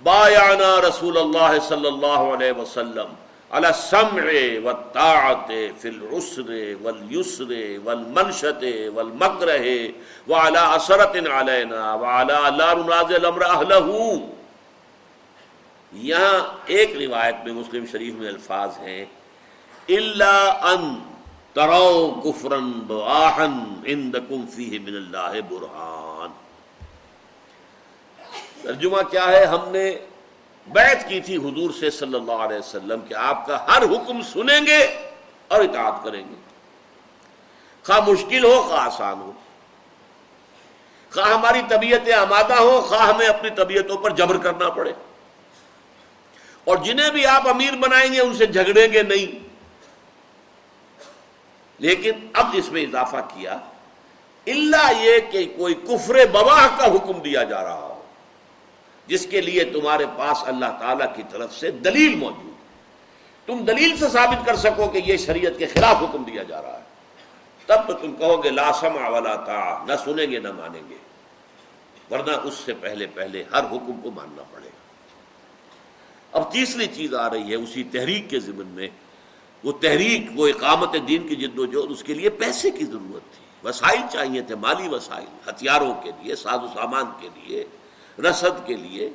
[0.03, 3.13] بایانا رسول اللہ صلی اللہ علیہ وسلم
[3.51, 4.29] علی السمع
[4.63, 6.49] والطاعت فی العسر
[6.81, 7.51] والیسر
[7.83, 8.63] والمنشت
[8.95, 9.59] والمکرہ
[10.27, 14.07] وعلی اثرت علینا وعلی لا ننازل امر اہلہو۔
[15.93, 19.05] یہاں ایک روایت میں مسلم شریف میں الفاظ ہیں
[19.89, 20.99] اللہ ان
[21.53, 26.29] ترو کفرن بآہن عندکم فیہ من اللہ برہان۔
[28.61, 29.95] ترجمہ کیا ہے؟ ہم نے
[30.67, 34.65] بیعت کی تھی حضور سے صلی اللہ علیہ وسلم کہ آپ کا ہر حکم سنیں
[34.65, 35.09] گے
[35.47, 36.35] اور اطاعت کریں گے۔
[37.83, 39.31] خواہ مشکل ہو، خواہ آسان ہو۔
[41.13, 44.93] خواہ ہماری طبیعتیں آمادہ ہو خواہ ہمیں اپنی طبیعتوں پر جبر کرنا پڑے۔
[46.63, 49.47] اور جنہیں بھی آپ امیر بنائیں گے ان سے جھگڑیں گے نہیں۔
[51.79, 53.57] لیکن اب اس میں اضافہ کیا
[54.47, 58.01] اللہ یہ کہ کوئی کفر بواہ کا حکم دیا جا رہا ہو،
[59.07, 62.53] جس کے لیے تمہارے پاس اللہ تعالی کی طرف سے دلیل موجود
[63.45, 66.77] تم دلیل سے ثابت کر سکو کہ یہ شریعت کے خلاف حکم دیا جا رہا
[66.77, 66.83] ہے۔
[67.65, 70.95] تب تو تم کہو گے لاسم والا تا نہ سنیں گے نہ مانیں گے۔
[72.11, 74.72] ورنہ اس سے پہلے پہلے ہر حکم کو ماننا پڑے۔ گا
[76.33, 78.87] اب تیسری چیز آ رہی ہے اسی تحریک کے ضمن میں،
[79.63, 83.35] وہ تحریک، وہ اقامت دین کی جد و جہد، اس کے لیے پیسے کی ضرورت
[83.35, 87.65] تھی۔ وسائل چاہیے تھے، مالی وسائل، ہتھیاروں کے لیے، ساز و سامان کے لیے،
[88.19, 89.09] رسد کے لیے۔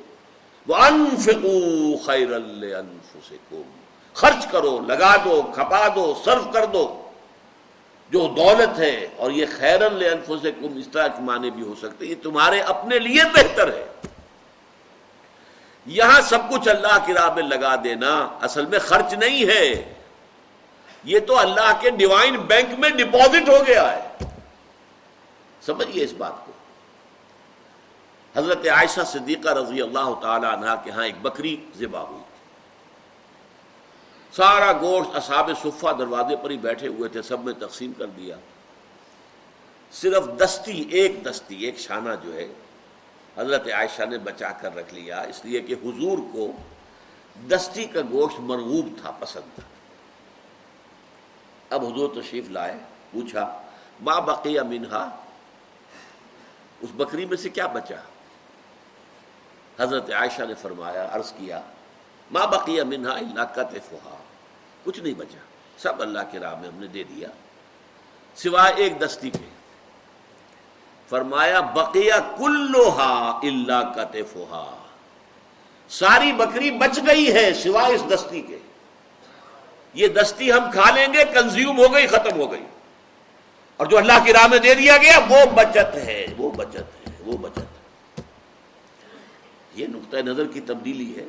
[0.67, 2.27] وہ انفقو خیر
[4.13, 7.05] خرچ کرو، لگا دو، کھپا دو، صرف کر دو۔
[8.11, 12.15] جو دولت ہے، اور یہ خیر انفسکم اس طرح کے معنی بھی ہو سکتے یہ
[12.23, 13.85] تمہارے اپنے لیے بہتر ہے۔
[15.85, 19.93] یہاں سب کچھ اللہ کی راہ میں لگا دینا اصل میں خرچ نہیں ہے۔
[21.03, 24.25] یہ تو اللہ کے ڈیوائن بینک میں ڈپازٹ ہو گیا ہے۔
[25.61, 26.51] سمجھیے اس بات کو۔
[28.35, 32.23] حضرت عائشہ صدیقہ رضی اللہ تعالی عنہ کے ہاں ایک بکری ذبح ہوئی۔
[34.35, 38.35] سارا گوشت اصحاب صفہ دروازے پر ہی بیٹھے ہوئے تھے، سب میں تقسیم کر دیا۔
[39.91, 42.47] صرف دستی، ایک دستی، ایک شانہ جو ہے
[43.39, 46.51] حضرت عائشہ نے بچا کر رکھ لیا، اس لیے کہ حضور کو
[47.47, 49.63] دستی کا گوشت مرغوب تھا، پسند تھا۔
[51.69, 52.77] اب حضور تشریف لائے،
[53.11, 53.61] پوچھا
[54.01, 55.03] ماں بقیہ منہا؟
[56.81, 57.95] اس بکری میں سے کیا بچا؟
[59.79, 61.61] حضرت عائشہ نے فرمایا، عرض کیا
[62.31, 64.17] ماں بقیہ منہا اللہ کا تفہا
[64.83, 65.39] کچھ نہیں بچا،
[65.77, 67.27] سب اللہ کے راہ میں ہم نے دے دیا،
[68.35, 69.58] سوائے ایک دستی کے۔
[71.09, 74.75] فرمایا، بقیہ کلوہا اللہ کا
[75.89, 78.59] ساری بکری بچ گئی ہے سوائے اس دستی کے۔
[79.93, 82.65] یہ دستی ہم کھا لیں گے، کنزیوم ہو گئی، ختم ہو گئی۔
[83.77, 87.13] اور جو اللہ کی راہ میں دے دیا گیا، وہ بچت ہے، وہ بچت ہے،
[87.19, 88.21] وہ بچت
[89.75, 91.25] یہ نقطۂ نظر کی تبدیلی ہے۔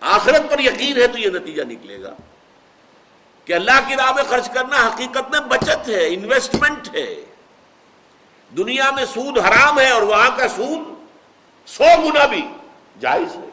[0.00, 2.14] آخرت پر یقین ہے تو یہ نتیجہ نکلے گا۔
[3.44, 7.27] کہ اللہ کی راہ میں خرچ کرنا حقیقت میں بچت ہے انویسٹمنٹ ہے۔
[8.56, 10.86] دنیا میں سود حرام ہے اور وہاں کا سود
[11.68, 12.42] سو گنا بھی
[13.00, 13.48] جائز ہے۔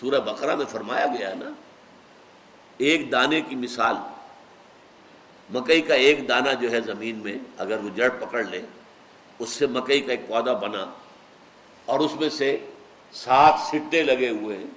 [0.00, 1.50] سورہ بقرہ میں فرمایا گیا ہے نا،
[2.78, 3.96] ایک دانے کی مثال،
[5.50, 8.62] مکئی کا ایک دانہ جو ہے زمین میں اگر وہ جڑ پکڑ لے،
[9.38, 10.84] اس سے مکئی کا ایک پودا بنا
[11.84, 12.56] اور اس میں سے
[13.14, 14.70] سات سٹے لگے ہوئے ہیں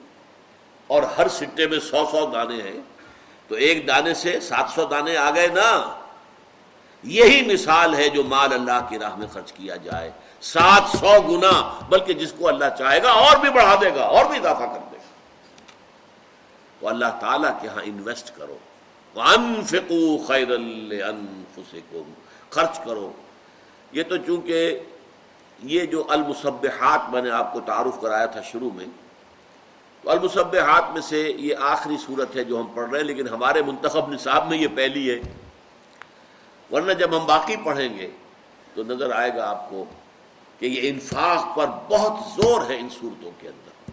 [0.88, 2.80] اور ہر سٹے میں سو سو دانے ہیں،
[3.48, 5.70] تو ایک دانے سے سات سو دانے آ گئے نا۔
[7.04, 11.80] یہی مثال ہے جو مال اللہ کی راہ میں خرچ کیا جائے۔ سات سو گنا،
[11.90, 14.80] بلکہ جس کو اللہ چاہے گا اور بھی بڑھا دے گا، اور بھی اضافہ کر
[14.92, 15.04] دے گا۔
[16.80, 18.58] تو اللہ تعالیٰ کے ہاں انویسٹ کرو۔
[20.28, 20.46] خیر
[22.50, 23.12] خرچ کرو۔
[23.92, 24.80] یہ تو چونکہ
[25.64, 28.86] یہ جو المصبحات میں نے آپ کو تعارف کرایا تھا شروع میں،
[30.02, 33.62] تو المصبحات میں سے یہ آخری صورت ہے جو ہم پڑھ رہے ہیں، لیکن ہمارے
[33.62, 35.49] منتخب نصاب میں یہ پہلی ہے۔
[36.72, 38.10] ورنہ جب ہم باقی پڑھیں گے
[38.74, 39.86] تو نظر آئے گا آپ کو
[40.60, 43.92] کہ یہ انفاق پر بہت زور ہے ان صورتوں کے اندر۔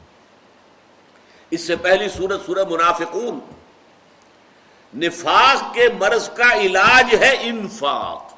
[1.51, 3.39] اس سے پہلی صورت سورہ منافقون،
[4.95, 8.33] نفاق کے مرض کا علاج ہے انفاق۔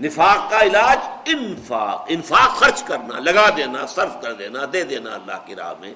[0.00, 5.46] نفاق کا علاج انفاق انفاق خرچ کرنا، لگا دینا، صرف کر دینا، دے دینا اللہ
[5.46, 5.94] کی راہ میں۔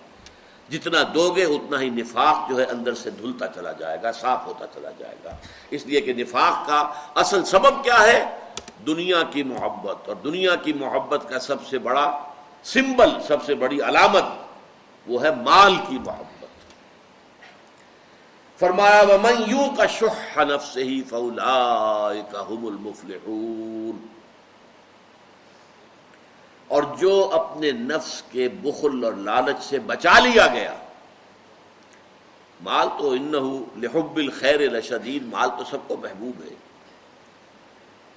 [0.69, 4.47] جتنا دو گے اتنا ہی نفاق جو ہے اندر سے دھلتا چلا جائے گا، صاف
[4.47, 5.31] ہوتا چلا جائے گا۔
[5.71, 8.37] اس لیے کہ نفاق کا اصل سبب کیا ہے؟
[8.87, 12.23] دنیا کی محبت۔ اور دنیا کی محبت کا سب سے بڑا
[12.65, 14.25] سمبل، سب سے بڑی علامت
[15.07, 16.47] وہ ہے مال کی محبت۔
[18.61, 22.13] فرمایا، ومن یو کا شح نفس ہی فولا
[22.47, 24.16] المفلحون۔
[26.69, 30.75] اور جو اپنے نفس کے بخل اور لالچ سے بچا لیا گیا،
[32.61, 36.55] مال تو انہو لحب الخیر لشدید، مال تو سب کو محبوب ہے۔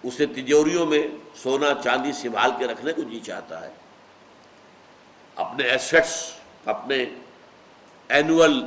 [0.04, 3.72] اسے تجوریوں میں سونا چاندی سنبھال کے رکھنے کو جی چاہتا ہے۔
[5.36, 6.32] اپنے ایسٹس
[6.66, 7.06] اپنے
[8.10, 8.64] اینول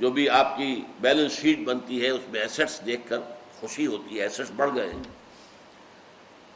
[0.00, 3.18] جو بھی آپ کی بیلنس شیٹ بنتی ہے، اس میں ایسٹس دیکھ کر
[3.60, 5.02] خوشی ہوتی ہے ایسٹس بڑھ گئے ہیں۔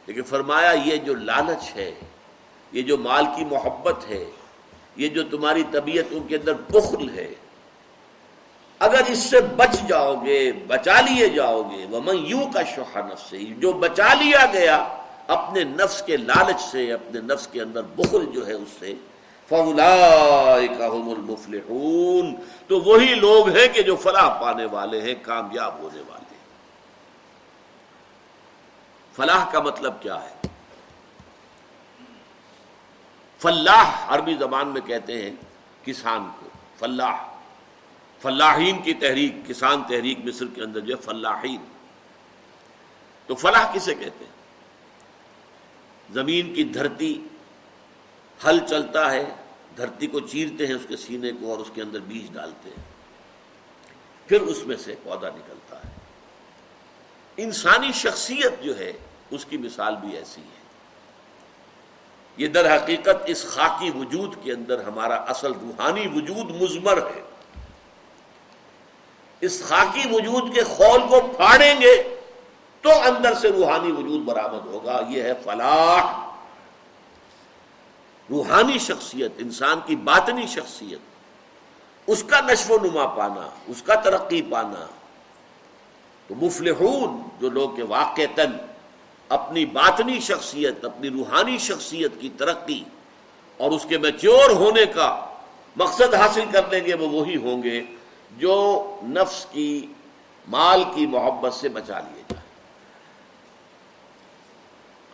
[0.07, 1.95] لیکن فرمایا یہ جو لالچ ہے
[2.73, 4.25] یہ جو مال کی محبت ہے،
[4.95, 7.33] یہ جو تمہاری طبیعتوں کے اندر بخل ہے،
[8.79, 13.01] اگر اس سے بچ جاؤ گے، بچا لیے جاؤ گے وہ میں یوں کا شوہا
[13.13, 14.87] نفس سے جو بچا لیا گیا
[15.27, 18.93] اپنے نفس کے لالچ سے، اپنے نفس کے اندر بخل جو ہے اس سے
[20.93, 22.35] المفلحون،
[22.67, 26.45] تو وہی لوگ ہیں کہ جو فلاح پانے والے ہیں، کامیاب ہونے والے ہیں۔
[29.15, 30.47] فلاح کا مطلب کیا ہے؟
[33.43, 35.31] فلاح عربی زبان میں کہتے ہیں
[35.85, 36.47] کسان کو،
[36.79, 37.17] فلاح۔
[38.21, 41.65] فلاحین کی تحریک، کسان تحریک مصر کے اندر جو ہے فلاحین۔
[43.27, 44.31] تو فلاح کسے کہتے ہیں؟
[46.13, 47.27] زمین کی دھرتی
[48.45, 49.35] ہل چلتا ہے،
[49.77, 52.83] دھرتی کو چیرتے ہیں اس کے سینے کو اور اس کے اندر بیج ڈالتے ہیں۔
[54.29, 55.89] پھر اس میں سے پودا نکلتا ہے۔
[57.37, 58.93] انسانی شخصیت جو ہے،
[59.31, 60.62] اس کی مثال بھی ایسی ہے۔
[62.37, 67.21] یہ در حقیقت اس خاکی وجود کے اندر ہمارا اصل روحانی وجود مزمر ہے۔
[69.41, 72.15] اس خاکی وجود کے خول کو پھاڑیں گے
[72.81, 76.33] تو اندر سے روحانی وجود برآمد ہوگا۔ یہ ہے فلاح۔
[78.29, 80.99] روحانی شخصیت، انسان کی باطنی شخصیت۔
[82.07, 84.85] اس کا نشو و نما پانا، اس کا ترقی پانا۔
[86.27, 88.72] تو مفلحون، جو لوگ کے واقع تن
[89.33, 92.83] اپنی باطنی شخصیت، اپنی روحانی شخصیت کی ترقی
[93.57, 95.25] اور اس کے میچور ہونے کا
[95.75, 97.81] مقصد حاصل کر لیں گے وہ وہی ہوں گے
[98.37, 98.53] جو
[99.03, 99.87] نفس کی،
[100.47, 102.43] مال کی محبت سے بچا لیے جائے۔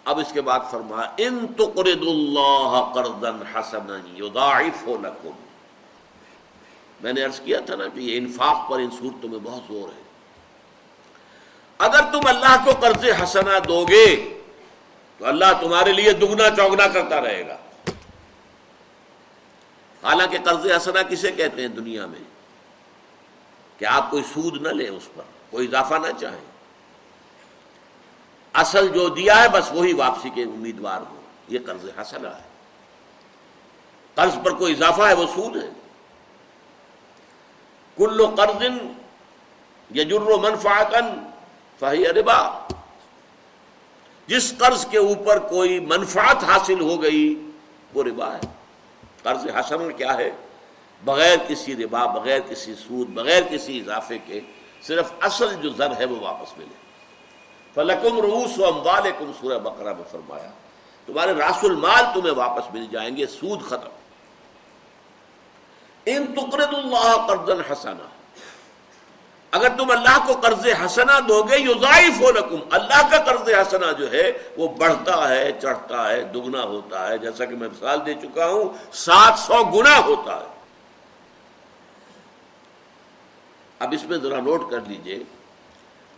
[0.06, 5.32] اب اس کے بعد فرما ان تقرد اللہ قرضن حسن یضاعف لکم۔
[7.02, 9.90] میں نے عرض کیا تھا نا کہ یہ انفاق پر ان صورتوں میں بہت زور
[9.90, 10.09] ہے۔
[11.80, 14.40] اگر تم اللہ کو قرض حسنا دو گے
[15.18, 17.58] تو اللہ تمہارے لیے دگنا چوگنا کرتا رہے گا۔
[20.04, 22.20] حالانکہ قرض حسنا کسے کہتے ہیں دنیا میں؟
[23.78, 26.46] کہ آپ کوئی سود نہ لیں اس پر، کوئی اضافہ نہ چاہیں۔
[28.54, 32.44] اصل جو دیا ہے، بس وہی واپسی کے امیدوار ہو۔ یہ قرض حسنا ہے۔
[34.16, 35.70] قرض پر کوئی اضافہ ہے، وہ سود ہے۔
[37.98, 38.64] کلو قرض
[39.96, 41.29] یجر منفاقن
[41.80, 42.68] فہی ربا۔
[44.28, 47.52] جس قرض کے اوپر کوئی منفعت حاصل ہو گئی،
[47.94, 48.40] وہ ربا ہے۔
[49.24, 50.32] قرض حسن کیا ہے؟
[51.06, 54.42] بغیر کسی ربا، بغیر کسی سود، بغیر کسی اضافے کے
[54.82, 56.76] صرف اصل جو زر ہے وہ واپس ملے۔
[57.74, 60.50] فلکم روس و اموالکم، سورہ بقرہ میں فرمایا،
[61.06, 63.90] تمہارے راس المال تمہیں واپس مل جائیں گے، سود ختم۔
[66.06, 68.08] ان تقرد اللہ قرض حسنا
[69.52, 71.74] اگر تم اللہ کو قرض حسنا دو گے یو
[72.20, 77.10] ہو لکم۔ اللہ کا قرض حسنا جو ہے، وہ بڑھتا ہے، چڑھتا ہے، دگنا ہوتا
[77.10, 80.48] ہے۔ جیسا کہ میں مثال دے چکا ہوں، سات سو گنا ہوتا ہے۔
[83.80, 85.24] اب اس میں ذرا نوٹ کر لیجیے۔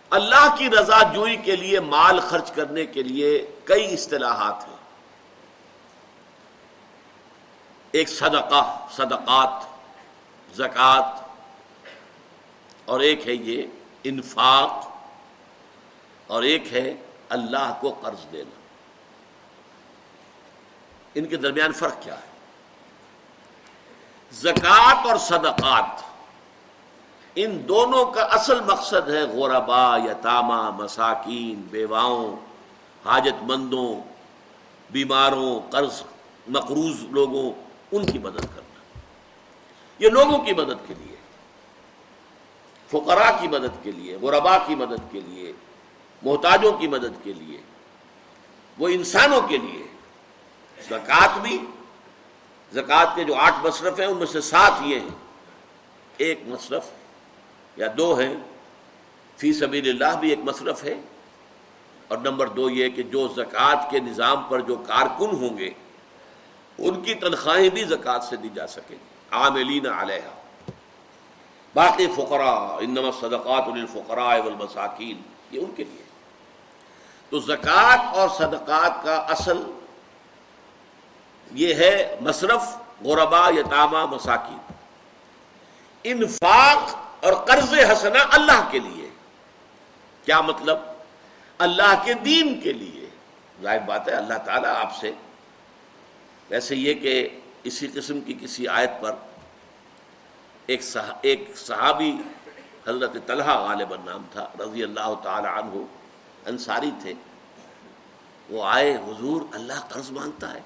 [0.09, 4.75] اللہ کی رضا جوئی کے لیے، مال خرچ کرنے کے لیے کئی اصطلاحات ہیں۔
[7.91, 9.65] ایک صدقہ، صدقات
[10.57, 11.20] زکوٰۃ
[12.85, 13.63] اور ایک ہے یہ
[14.03, 14.91] انفاق
[16.27, 16.93] اور ایک ہے
[17.29, 18.59] اللہ کو قرض دینا۔
[21.15, 22.31] ان کے درمیان فرق کیا ہے؟
[24.31, 26.03] زکوٰۃ اور صدقات،
[27.35, 32.35] ان دونوں کا اصل مقصد ہے غوربا یتامہ مساکین، بیواؤں
[33.05, 34.11] حاجت مندوں
[34.91, 36.03] بیماروں، قرض
[36.47, 37.53] مقروض لوگوں،
[37.91, 38.99] ان کی مدد کرنا۔
[39.99, 41.10] یہ لوگوں کی مدد کے لیے۔
[42.91, 45.53] فقراء کی مدد کے لیے غربا کی مدد کے لیے،
[46.21, 47.61] محتاجوں کی مدد کے لیے،
[48.77, 49.83] وہ انسانوں کے لیے۔
[50.83, 51.57] زکوٰۃ بھی،
[52.73, 55.09] زکوٰۃ کے جو آٹھ مصرف ہیں، ان میں سے سات یہ ہیں۔
[56.17, 56.85] ایک مصرف
[57.77, 58.35] یا دو ہیں۔
[59.37, 61.01] فی سبیل اللہ بھی ایک مصرف ہے۔
[62.07, 65.69] اور نمبر دو یہ کہ جو زکوٰۃ کے نظام پر جو کارکن ہوں گے،
[66.77, 70.40] ان کی تنخواہیں بھی زکوٰۃ سے دی جا سکیں۔ گی عاملین علیہ
[71.73, 76.03] باقی فقراء، انما صدقات للفقراء والمساکین، یہ ان کے لیے۔
[77.29, 79.63] تو زکوٰۃ اور صدقات کا اصل
[81.51, 82.61] یہ ہے مصرف
[83.05, 84.57] غربا یتامہ، مساکین۔
[86.03, 89.09] انفاق اور قرض حسنا اللہ کے لیے۔
[90.25, 90.79] کیا مطلب؟
[91.57, 93.09] اللہ کے دین کے لیے۔
[93.61, 95.11] ظاہر بات ہے، اللہ تعالیٰ آپ سے۔
[96.49, 99.15] ویسے یہ کہ اسی قسم کی کسی آیت پر
[100.71, 102.17] ایک ایک صحابی
[102.87, 105.83] حضرت طلحہ غالب نام تھا، رضی اللہ تعالی عنہ،
[106.45, 107.13] انصاری تھے۔
[108.49, 110.59] وہ آئے، حضور اللہ قرض مانگتا ہے۔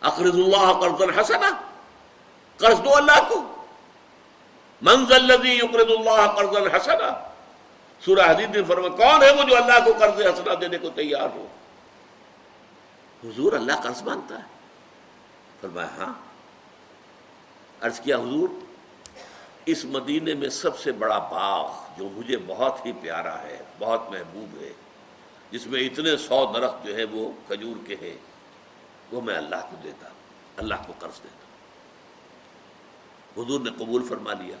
[0.00, 1.50] اقرض اللہ قرض حسنا،
[2.56, 3.64] قرض دو اللہ کو۔
[4.82, 7.28] منزل یقرض اللہ قرض حسنا۔
[8.04, 11.36] سورہ حدیث نے فرما کون ہے وہ جو اللہ کو قرض حسنا دینے کو تیار
[11.36, 11.46] ہو؟
[13.24, 14.44] حضور اللہ قرض مانگتا ہے۔
[15.60, 16.25] فرمایا ہاں۔
[17.80, 18.48] عرض کیا، حضور،
[19.66, 24.62] اس مدینے میں سب سے بڑا باغ جو مجھے بہت ہی پیارا ہے، بہت محبوب
[24.62, 24.72] ہے،
[25.50, 28.16] جس میں اتنے سو درخت جو ہے وہ کھجور کے ہیں،
[29.12, 30.08] وہ میں اللہ کو دیتا،
[30.56, 31.46] اللہ کو قرض دیتا۔
[33.40, 34.56] حضور نے قبول فرما لیا۔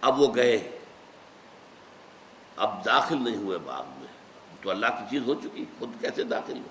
[0.00, 0.78] اب وہ گئے
[2.56, 4.14] اب داخل نہیں ہوئے باغ میں۔
[4.60, 6.68] تو اللہ کی چیز ہو چکی، خود کیسے داخل ہو؟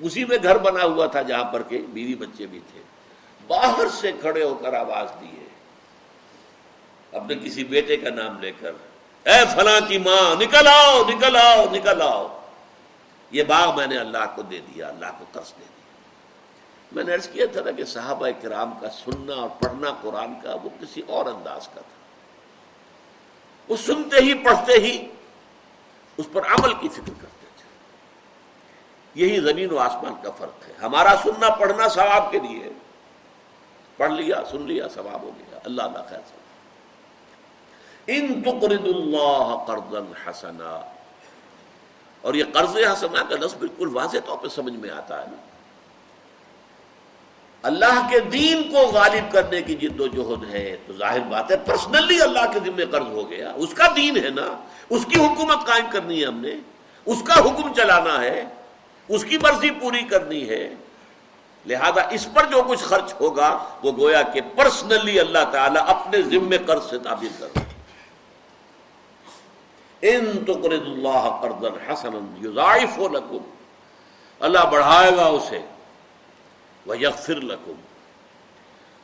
[0.00, 2.82] اسی میں گھر بنا ہوا تھا جہاں پر کے بیوی بچے بھی تھے۔
[3.48, 5.48] باہر سے کھڑے ہو کر آواز دیے۔
[7.12, 8.72] اپنے کسی بیٹے کا نام لے کر،
[9.22, 12.38] اے فلاں کی ماں، نکل آؤ نکل آؤ نکل آؤ۔
[13.30, 15.68] یہ باغ میں نے اللہ کو دے دیا، اللہ کو قرض دے دیا۔
[16.92, 20.54] میں نے عرض کیا تھا نا کہ صحابہ کرام کا سننا اور پڑھنا قرآن کا
[20.62, 21.98] وہ کسی اور انداز کا تھا۔
[23.68, 25.06] وہ سنتے ہی، پڑھتے ہی
[26.16, 27.68] اس پر عمل کی فکر کرتے تھے۔
[29.14, 32.72] یہی زمین و آسمان کا فرق ہے۔ ہمارا سننا، پڑھنا ثواب کے لیے۔
[33.98, 36.18] پڑھ لیا، سن لیا، ثواب ہو گیا۔ اللہ اللہ خیر
[38.06, 39.94] ان تقرد اللہ قرض
[40.28, 40.92] حسنا۔
[42.20, 45.36] اور یہ قرض حسنا کا لفظ بالکل واضح طور پہ سمجھ میں آتا ہے نا۔
[47.62, 51.56] اللہ کے دین کو غالب کرنے کی جد و جہد ہے۔ تو ظاہر بات ہے
[51.56, 55.66] پرسنلی اللہ کے ذمہ قرض ہو گیا۔ اس کا دین ہے نا۔ اس کی حکومت
[55.66, 56.54] قائم کرنی ہے ہم نے۔
[57.06, 58.44] اس کا حکم چلانا ہے۔
[59.08, 60.74] اس کی مرضی پوری کرنی ہے۔
[61.66, 66.58] لہذا اس پر جو کچھ خرچ ہوگا، وہ گویا کہ پرسنلی اللہ تعالیٰ اپنے ذمے
[66.58, 67.60] قرض سے تعبیر کر
[70.02, 73.54] ان تو قرض اللہ قرض حسن یوزائف لکم۔
[74.40, 75.58] اللہ بڑھائے گا اسے
[76.86, 77.72] وہ یکفر لکم۔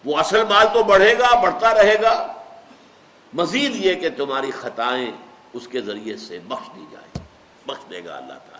[0.05, 2.33] وہ اصل مال تو بڑھے گا، بڑھتا رہے گا۔
[3.33, 5.13] مزید یہ کہ تمہاری خطائیں
[5.53, 7.27] اس کے ذریعے سے بخش دی جائیں۔
[7.67, 8.54] بخش دے گا اللہ تعالیٰ۔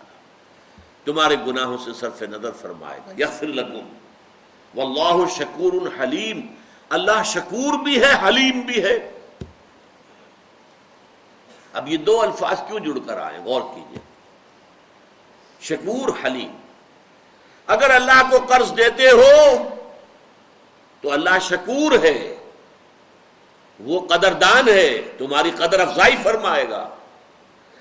[1.05, 3.13] تمہارے گناہوں سے صرف نظر فرمائے گا.
[3.17, 3.93] یغفر لکم.
[4.77, 6.47] واللہ شکور حلیم.
[6.89, 9.11] اللہ شکور بھی ہے، حلیم بھی ہے.
[11.73, 13.99] اب یہ دو الفاظ کیوں جڑ کر آئے غور کیجیے.
[15.61, 16.55] شکور، حلیم.
[17.67, 19.69] اگر اللہ کو قرض دیتے ہو
[21.01, 22.37] تو اللہ شکور ہے،
[23.79, 26.89] وہ قدردان ہے، تمہاری قدر افزائی فرمائے گا،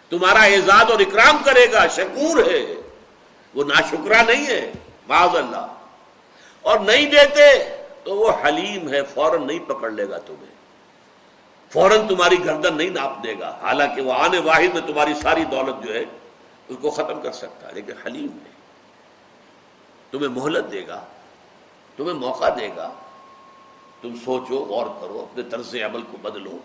[0.09, 2.75] تمہارا اعزاز اور اکرام کرے گا، شکور ہے۔
[3.55, 4.73] وہ ناشکرا نہیں ہے،
[5.09, 5.75] معاذ اللہ۔
[6.63, 10.55] اور نہیں دیتے تو وہ حلیم ہے، فوراً نہیں پکڑ لے گا تمہیں۔
[11.73, 15.85] فوراً تمہاری گردن نہیں ناپ دے گا۔ حالانکہ وہ آنے واحد میں تمہاری ساری دولت
[15.85, 16.05] جو ہے
[16.69, 18.51] اس کو ختم کر سکتا ہے۔ لیکن حلیم ہے
[20.11, 21.05] تمہیں مہلت دے گا،
[21.97, 22.93] تمہیں موقع دے گا۔
[24.03, 26.59] تم سوچو، غور کرو، اپنے طرز عمل کو بدلو۔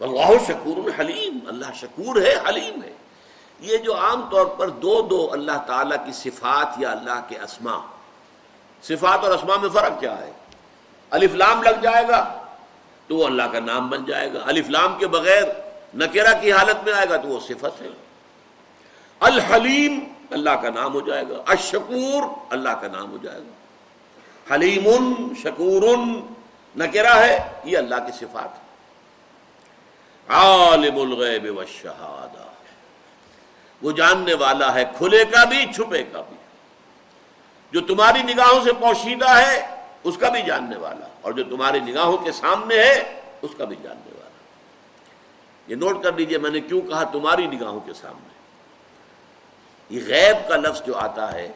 [0.00, 2.92] اللہ شکور حلیم، اللہ شکور ہے، حلیم ہے۔
[3.60, 7.78] یہ جو عام طور پر دو دو اللہ تعالی کی صفات یا اللہ کے اسما
[8.82, 10.32] صفات اور اسما میں فرق کیا ہے؟
[11.10, 12.44] الف لام لگ جائے گا
[13.06, 15.42] تو وہ اللہ کا نام بن جائے گا۔ الف لام کے بغیر
[15.94, 17.88] نکیرا کی حالت میں آئے گا تو وہ صفت ہے۔
[19.20, 20.00] الحلیم
[20.30, 23.56] اللہ کا نام ہو جائے گا۔ اشکور اللہ کا نام ہو جائے گا۔
[24.54, 25.82] حلیم شکور
[26.76, 28.66] نکیرا ہے، یہ اللہ کی صفات ہے۔
[30.28, 32.45] عالم الغیب والشہادہ۔
[33.82, 36.36] وہ جاننے والا ہے، کھلے کا بھی، چھپے کا بھی۔
[37.72, 39.66] جو تمہاری نگاہوں سے پوشیدہ ہے،
[40.04, 43.76] اس کا بھی جاننے والا۔ اور جو تمہاری نگاہوں کے سامنے ہے، اس کا بھی
[43.82, 44.30] جاننے والا۔
[45.66, 48.28] یہ نوٹ کر لیجیے، میں نے کیوں کہا تمہاری نگاہوں کے سامنے؟
[49.90, 51.52] یہ غیب کا لفظ جو آتا ہے،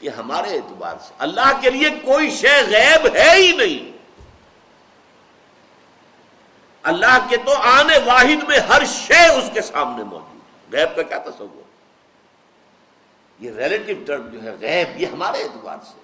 [0.00, 3.94] یہ ہمارے اعتبار سے۔ اللہ کے لیے کوئی شے غیب ہے ہی نہیں۔
[6.82, 10.33] اللہ کے تو آنے واحد میں ہر شے اس کے سامنے موجود
[10.74, 11.62] غیب کا کیا تصور؟
[13.38, 16.00] یہ ریلیٹو ٹرم جو ہے غیب، یہ ہمارے اعتبار سے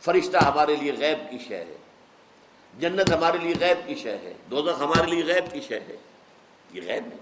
[0.00, 1.76] فرشتہ ہمارے لیے غیب کی شے ہے،
[2.78, 5.96] جنت ہمارے لیے غیب کی شے ہے، دوزخ ہمارے لیے غیب کی شے ہے،
[6.70, 7.16] یہ غیب ہے۔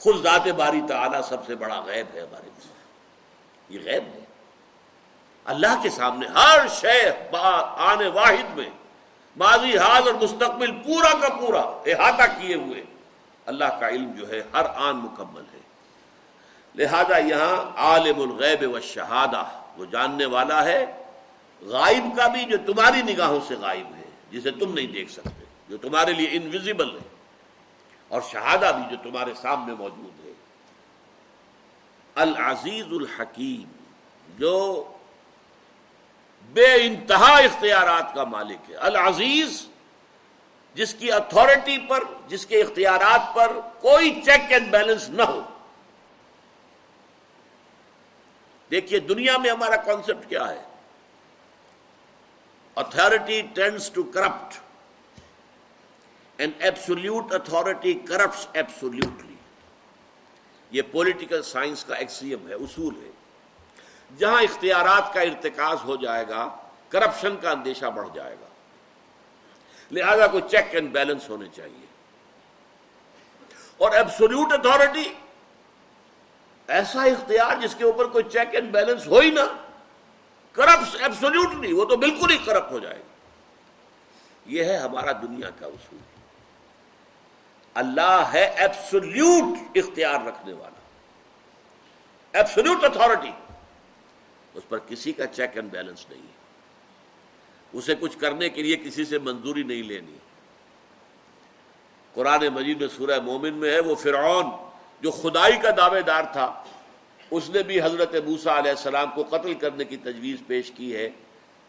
[0.00, 2.78] خود ذات باری تعالیٰ سب سے بڑا غیب ہے ہمارے لیے۔
[3.68, 4.20] یہ غیب ہے۔
[5.44, 7.10] اللہ کے سامنے ہر شے
[7.76, 8.70] آنے واحد میں
[9.36, 12.84] ماضی حال اور مستقبل، پورا کا پورا احاطہ کیے ہوئے
[13.46, 15.67] اللہ کا علم جو ہے ہر آن مکمل ہے۔
[16.74, 19.42] لہذا یہاں عالم الغیب و شہادہ،
[19.76, 20.84] وہ جاننے والا ہے،
[21.62, 25.76] غائب کا بھی جو تمہاری نگاہوں سے غائب ہے، جسے تم نہیں دیکھ سکتے، جو
[25.76, 27.06] تمہارے لیے انویزیبل ہے،
[28.10, 30.32] اور شہادہ بھی جو تمہارے سامنے موجود ہے۔
[32.16, 33.66] العزیز الحکیم،
[34.38, 34.84] جو
[36.52, 39.66] بے انتہا اختیارات کا مالک ہے۔ العزیز،
[40.76, 45.40] جس کی اتھارٹی پر، جس کے اختیارات پر کوئی چیک اینڈ بیلنس نہ ہو۔
[48.70, 50.64] دیکھیے دنیا میں ہمارا کانسیپٹ کیا ہے؟
[52.76, 54.60] Authority tends to corrupt
[56.36, 59.34] and absolute authority corrupts absolutely
[60.70, 63.10] یہ پولیٹیکل سائنس کا ایکسیم ہے، اصول ہے۔
[64.18, 66.56] جہاں اختیارات کا ارتکاز ہو جائے گا
[66.88, 68.46] کرپشن کا اندیشہ بڑھ جائے گا۔
[69.90, 71.86] لہذا کوئی چیک اینڈ بیلنس ہونے چاہیے۔
[73.76, 75.14] اور ایبسولوٹ اتارٹی
[76.68, 79.40] ایسا اختیار جس کے اوپر کوئی چیک اینڈ بیلنس ہو ہی نہ
[80.52, 85.50] کرپٹ ایبسولوٹ نہیں وہ تو بالکل ہی کرپٹ ہو جائے گی۔ یہ ہے ہمارا دنیا
[85.50, 85.98] کا اصول۔
[87.74, 90.80] اللہ ہے ایبسولوٹ اختیار رکھنے والا۔
[92.32, 93.30] ایبسولوٹ اتارٹی
[94.54, 96.38] اس پر کسی کا چیک اینڈ بیلنس نہیں ہے۔
[97.72, 100.18] اسے کچھ کرنے کے لیے کسی سے منظوری نہیں لینی۔
[102.14, 104.67] قرآن مجید میں سورہ مومن میں ہے، وہ فرعون۔
[105.00, 106.62] جو خدائی کا دعوے دار تھا،
[107.30, 111.10] اس نے بھی حضرت موسا علیہ السلام کو قتل کرنے کی تجویز پیش کی ہے۔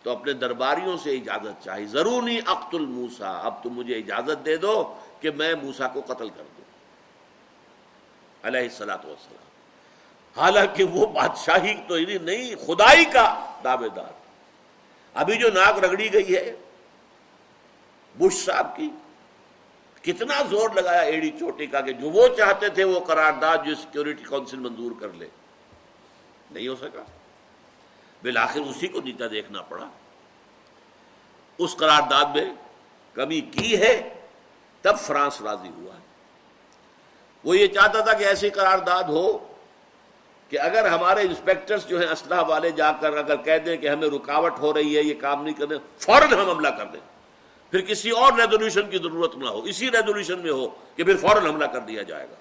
[0.03, 4.57] تو اپنے درباریوں سے اجازت چاہی۔ ضرور نہیں اقت الموسا اب تم مجھے اجازت دے
[4.57, 6.63] دو کہ میں موسا کو قتل کر دوں۔
[8.43, 9.45] علیہ السلاۃ والسلام۔
[10.41, 14.13] حالانکہ وہ بادشاہی تو یعنی نہیں، خدائی کا دعوے دار۔
[15.13, 16.55] ابھی جو ناک رگڑی گئی ہے،
[18.17, 18.89] بش صاحب کی
[20.01, 24.23] کتنا زور لگایا ایڑی چوٹی کا کہ جو وہ چاہتے تھے وہ قرارداد جو سیکورٹی
[24.23, 25.27] کونسل منظور کر لے۔
[26.51, 27.03] نہیں ہو سکا۔
[28.23, 29.85] بالآخر اسی کو نیتا دیکھنا پڑا۔
[31.57, 32.53] اس قرارداد میں
[33.13, 34.13] کمی کی ہے،
[34.81, 35.99] تب فرانس راضی ہوا ہے۔
[37.43, 39.53] وہ یہ چاہتا تھا کہ ایسی قرارداد ہو
[40.49, 44.07] کہ اگر ہمارے انسپیکٹرز جو ہیں اسلحہ والے جا کر اگر کہہ دیں کہ ہمیں
[44.07, 47.18] رکاوٹ ہو رہی ہے، یہ کام نہیں کرنے، فوراً ہم حملہ کر دیں۔
[47.71, 51.45] پھر کسی اور ریزولوشن کی ضرورت نہ ہو، اسی ریزولوشن میں ہو کہ پھر فوراً
[51.45, 52.35] حملہ کر دیا جائے گا۔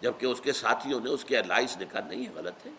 [0.00, 2.70] جبکہ اس کے ساتھیوں نے اس کے الائس نے کہا، نہیں ہے غلط ہے۔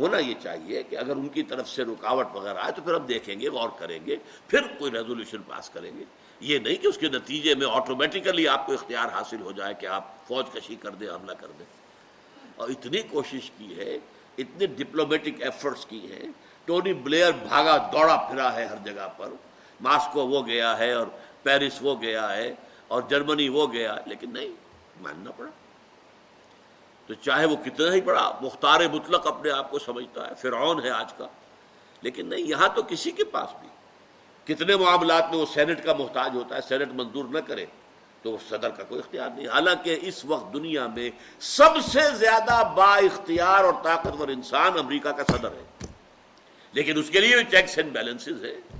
[0.00, 3.06] ہونا یہ چاہیے کہ اگر ان کی طرف سے رکاوٹ وغیرہ آئے تو پھر ہم
[3.06, 4.16] دیکھیں گے، غور کریں گے،
[4.48, 6.04] پھر کوئی ریزولوشن پاس کریں گے۔
[6.40, 9.86] یہ نہیں کہ اس کے نتیجے میں آٹومیٹیکلی آپ کو اختیار حاصل ہو جائے کہ
[9.86, 11.66] آپ فوج کشی کر دیں، حملہ کر دیں۔
[12.56, 13.98] اور اتنی کوشش کی ہے،
[14.38, 16.28] اتنے ڈپلومیٹک ایفرٹس کی ہیں
[16.64, 19.28] ٹونی بلیئر بھاگا دوڑا پھرا ہے ہر جگہ پر۔
[19.80, 21.06] ماسکو وہ گیا ہے اور
[21.42, 22.54] پیرس وہ گیا ہے
[22.88, 24.48] اور جرمنی وہ گیا۔ ہے لیکن نہیں،
[25.00, 25.50] ماننا پڑا۔
[27.06, 30.90] تو چاہے وہ کتنا ہی بڑا مختار مطلق اپنے آپ کو سمجھتا ہے، فرعون ہے
[30.90, 31.26] آج کا۔
[32.02, 33.68] لیکن نہیں، یہاں تو کسی کے پاس بھی۔
[34.54, 37.66] کتنے معاملات میں وہ سینٹ کا محتاج ہوتا ہے، سینٹ منظور نہ کرے
[38.22, 42.96] تو صدر کا کوئی اختیار نہیں۔ حالانکہ اس وقت دنیا میں سب سے زیادہ با
[42.96, 45.79] اختیار اور طاقتور انسان امریکہ کا صدر ہے۔
[46.72, 48.78] لیکن اس کے لیے بھی چیکس اینڈ بیلنس ہے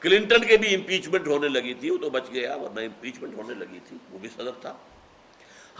[0.00, 3.78] کلنٹن کے بھی امپیچمنٹ ہونے لگی تھی، وہ تو بچ گیا، ورنہ امپیچمنٹ ہونے لگی
[3.88, 4.76] تھی، وہ بھی صدر تھا۔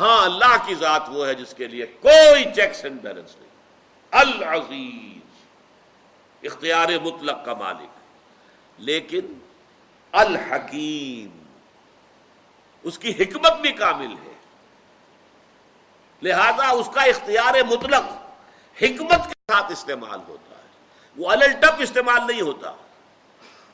[0.01, 3.51] ہاں اللہ کی ذات وہ ہے جس کے لیے کوئی چیکس اینڈ بیلنس نہیں۔
[4.11, 5.45] العزیز،
[6.43, 7.91] اختیار مطلق کا مالک۔
[8.79, 9.39] لیکن
[10.13, 11.43] الحکیم،
[12.83, 14.33] اس کی حکمت بھی کامل ہے۔
[16.23, 18.05] لہذا اس کا اختیار مطلق،
[18.83, 20.63] حکمت کے ساتھ استعمال ہوتا ہے۔
[21.17, 22.73] وہ الٹپ استعمال نہیں ہوتا۔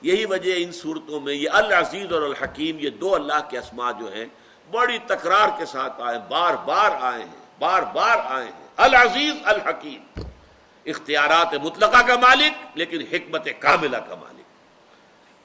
[0.03, 4.13] یہی وجہ ان صورتوں میں یہ العزیز اور الحکیم، یہ دو اللہ کے اسما جو
[4.13, 4.25] ہیں،
[4.71, 10.21] بڑی تکرار کے ساتھ آئے، بار بار آئے ہیں، بار بار آئے ہیں۔ العزیز، الحکیم۔
[10.87, 14.45] اختیارات مطلقہ کا مالک، لیکن حکمت کاملہ کا مالک۔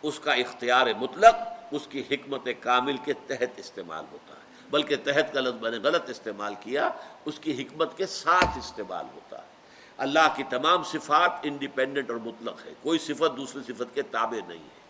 [0.01, 1.35] اس کا اختیار مطلق،
[1.71, 5.77] اس کی حکمت کامل کے تحت استعمال ہوتا ہے۔ بلکہ تحت کا لفظ میں نے
[5.77, 6.89] غلط استعمال کیا،
[7.25, 9.50] اس کی حکمت کے ساتھ استعمال ہوتا ہے۔
[10.01, 14.63] اللہ کی تمام صفات انڈیپینڈنٹ اور مطلق ہے کوئی صفت دوسری صفت کے تابع نہیں
[14.63, 14.81] ہے۔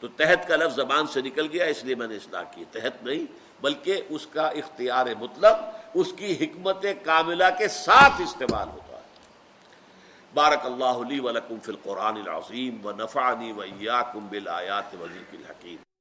[0.00, 3.04] تو تحت کا لفظ زبان سے نکل گیا، اس لیے میں نے اصلاح کی۔ تحت
[3.04, 3.26] نہیں،
[3.62, 5.56] بلکہ اس کا اختیار مطلب
[5.94, 9.02] اس کی حکمت کاملہ کے ساتھ استعمال ہوتا ہے۔
[10.34, 15.91] بارک اللہ علی ولکم فی القرآن العظیم و نفعنی و ایاکم بالآیات وزیق الحکیم۔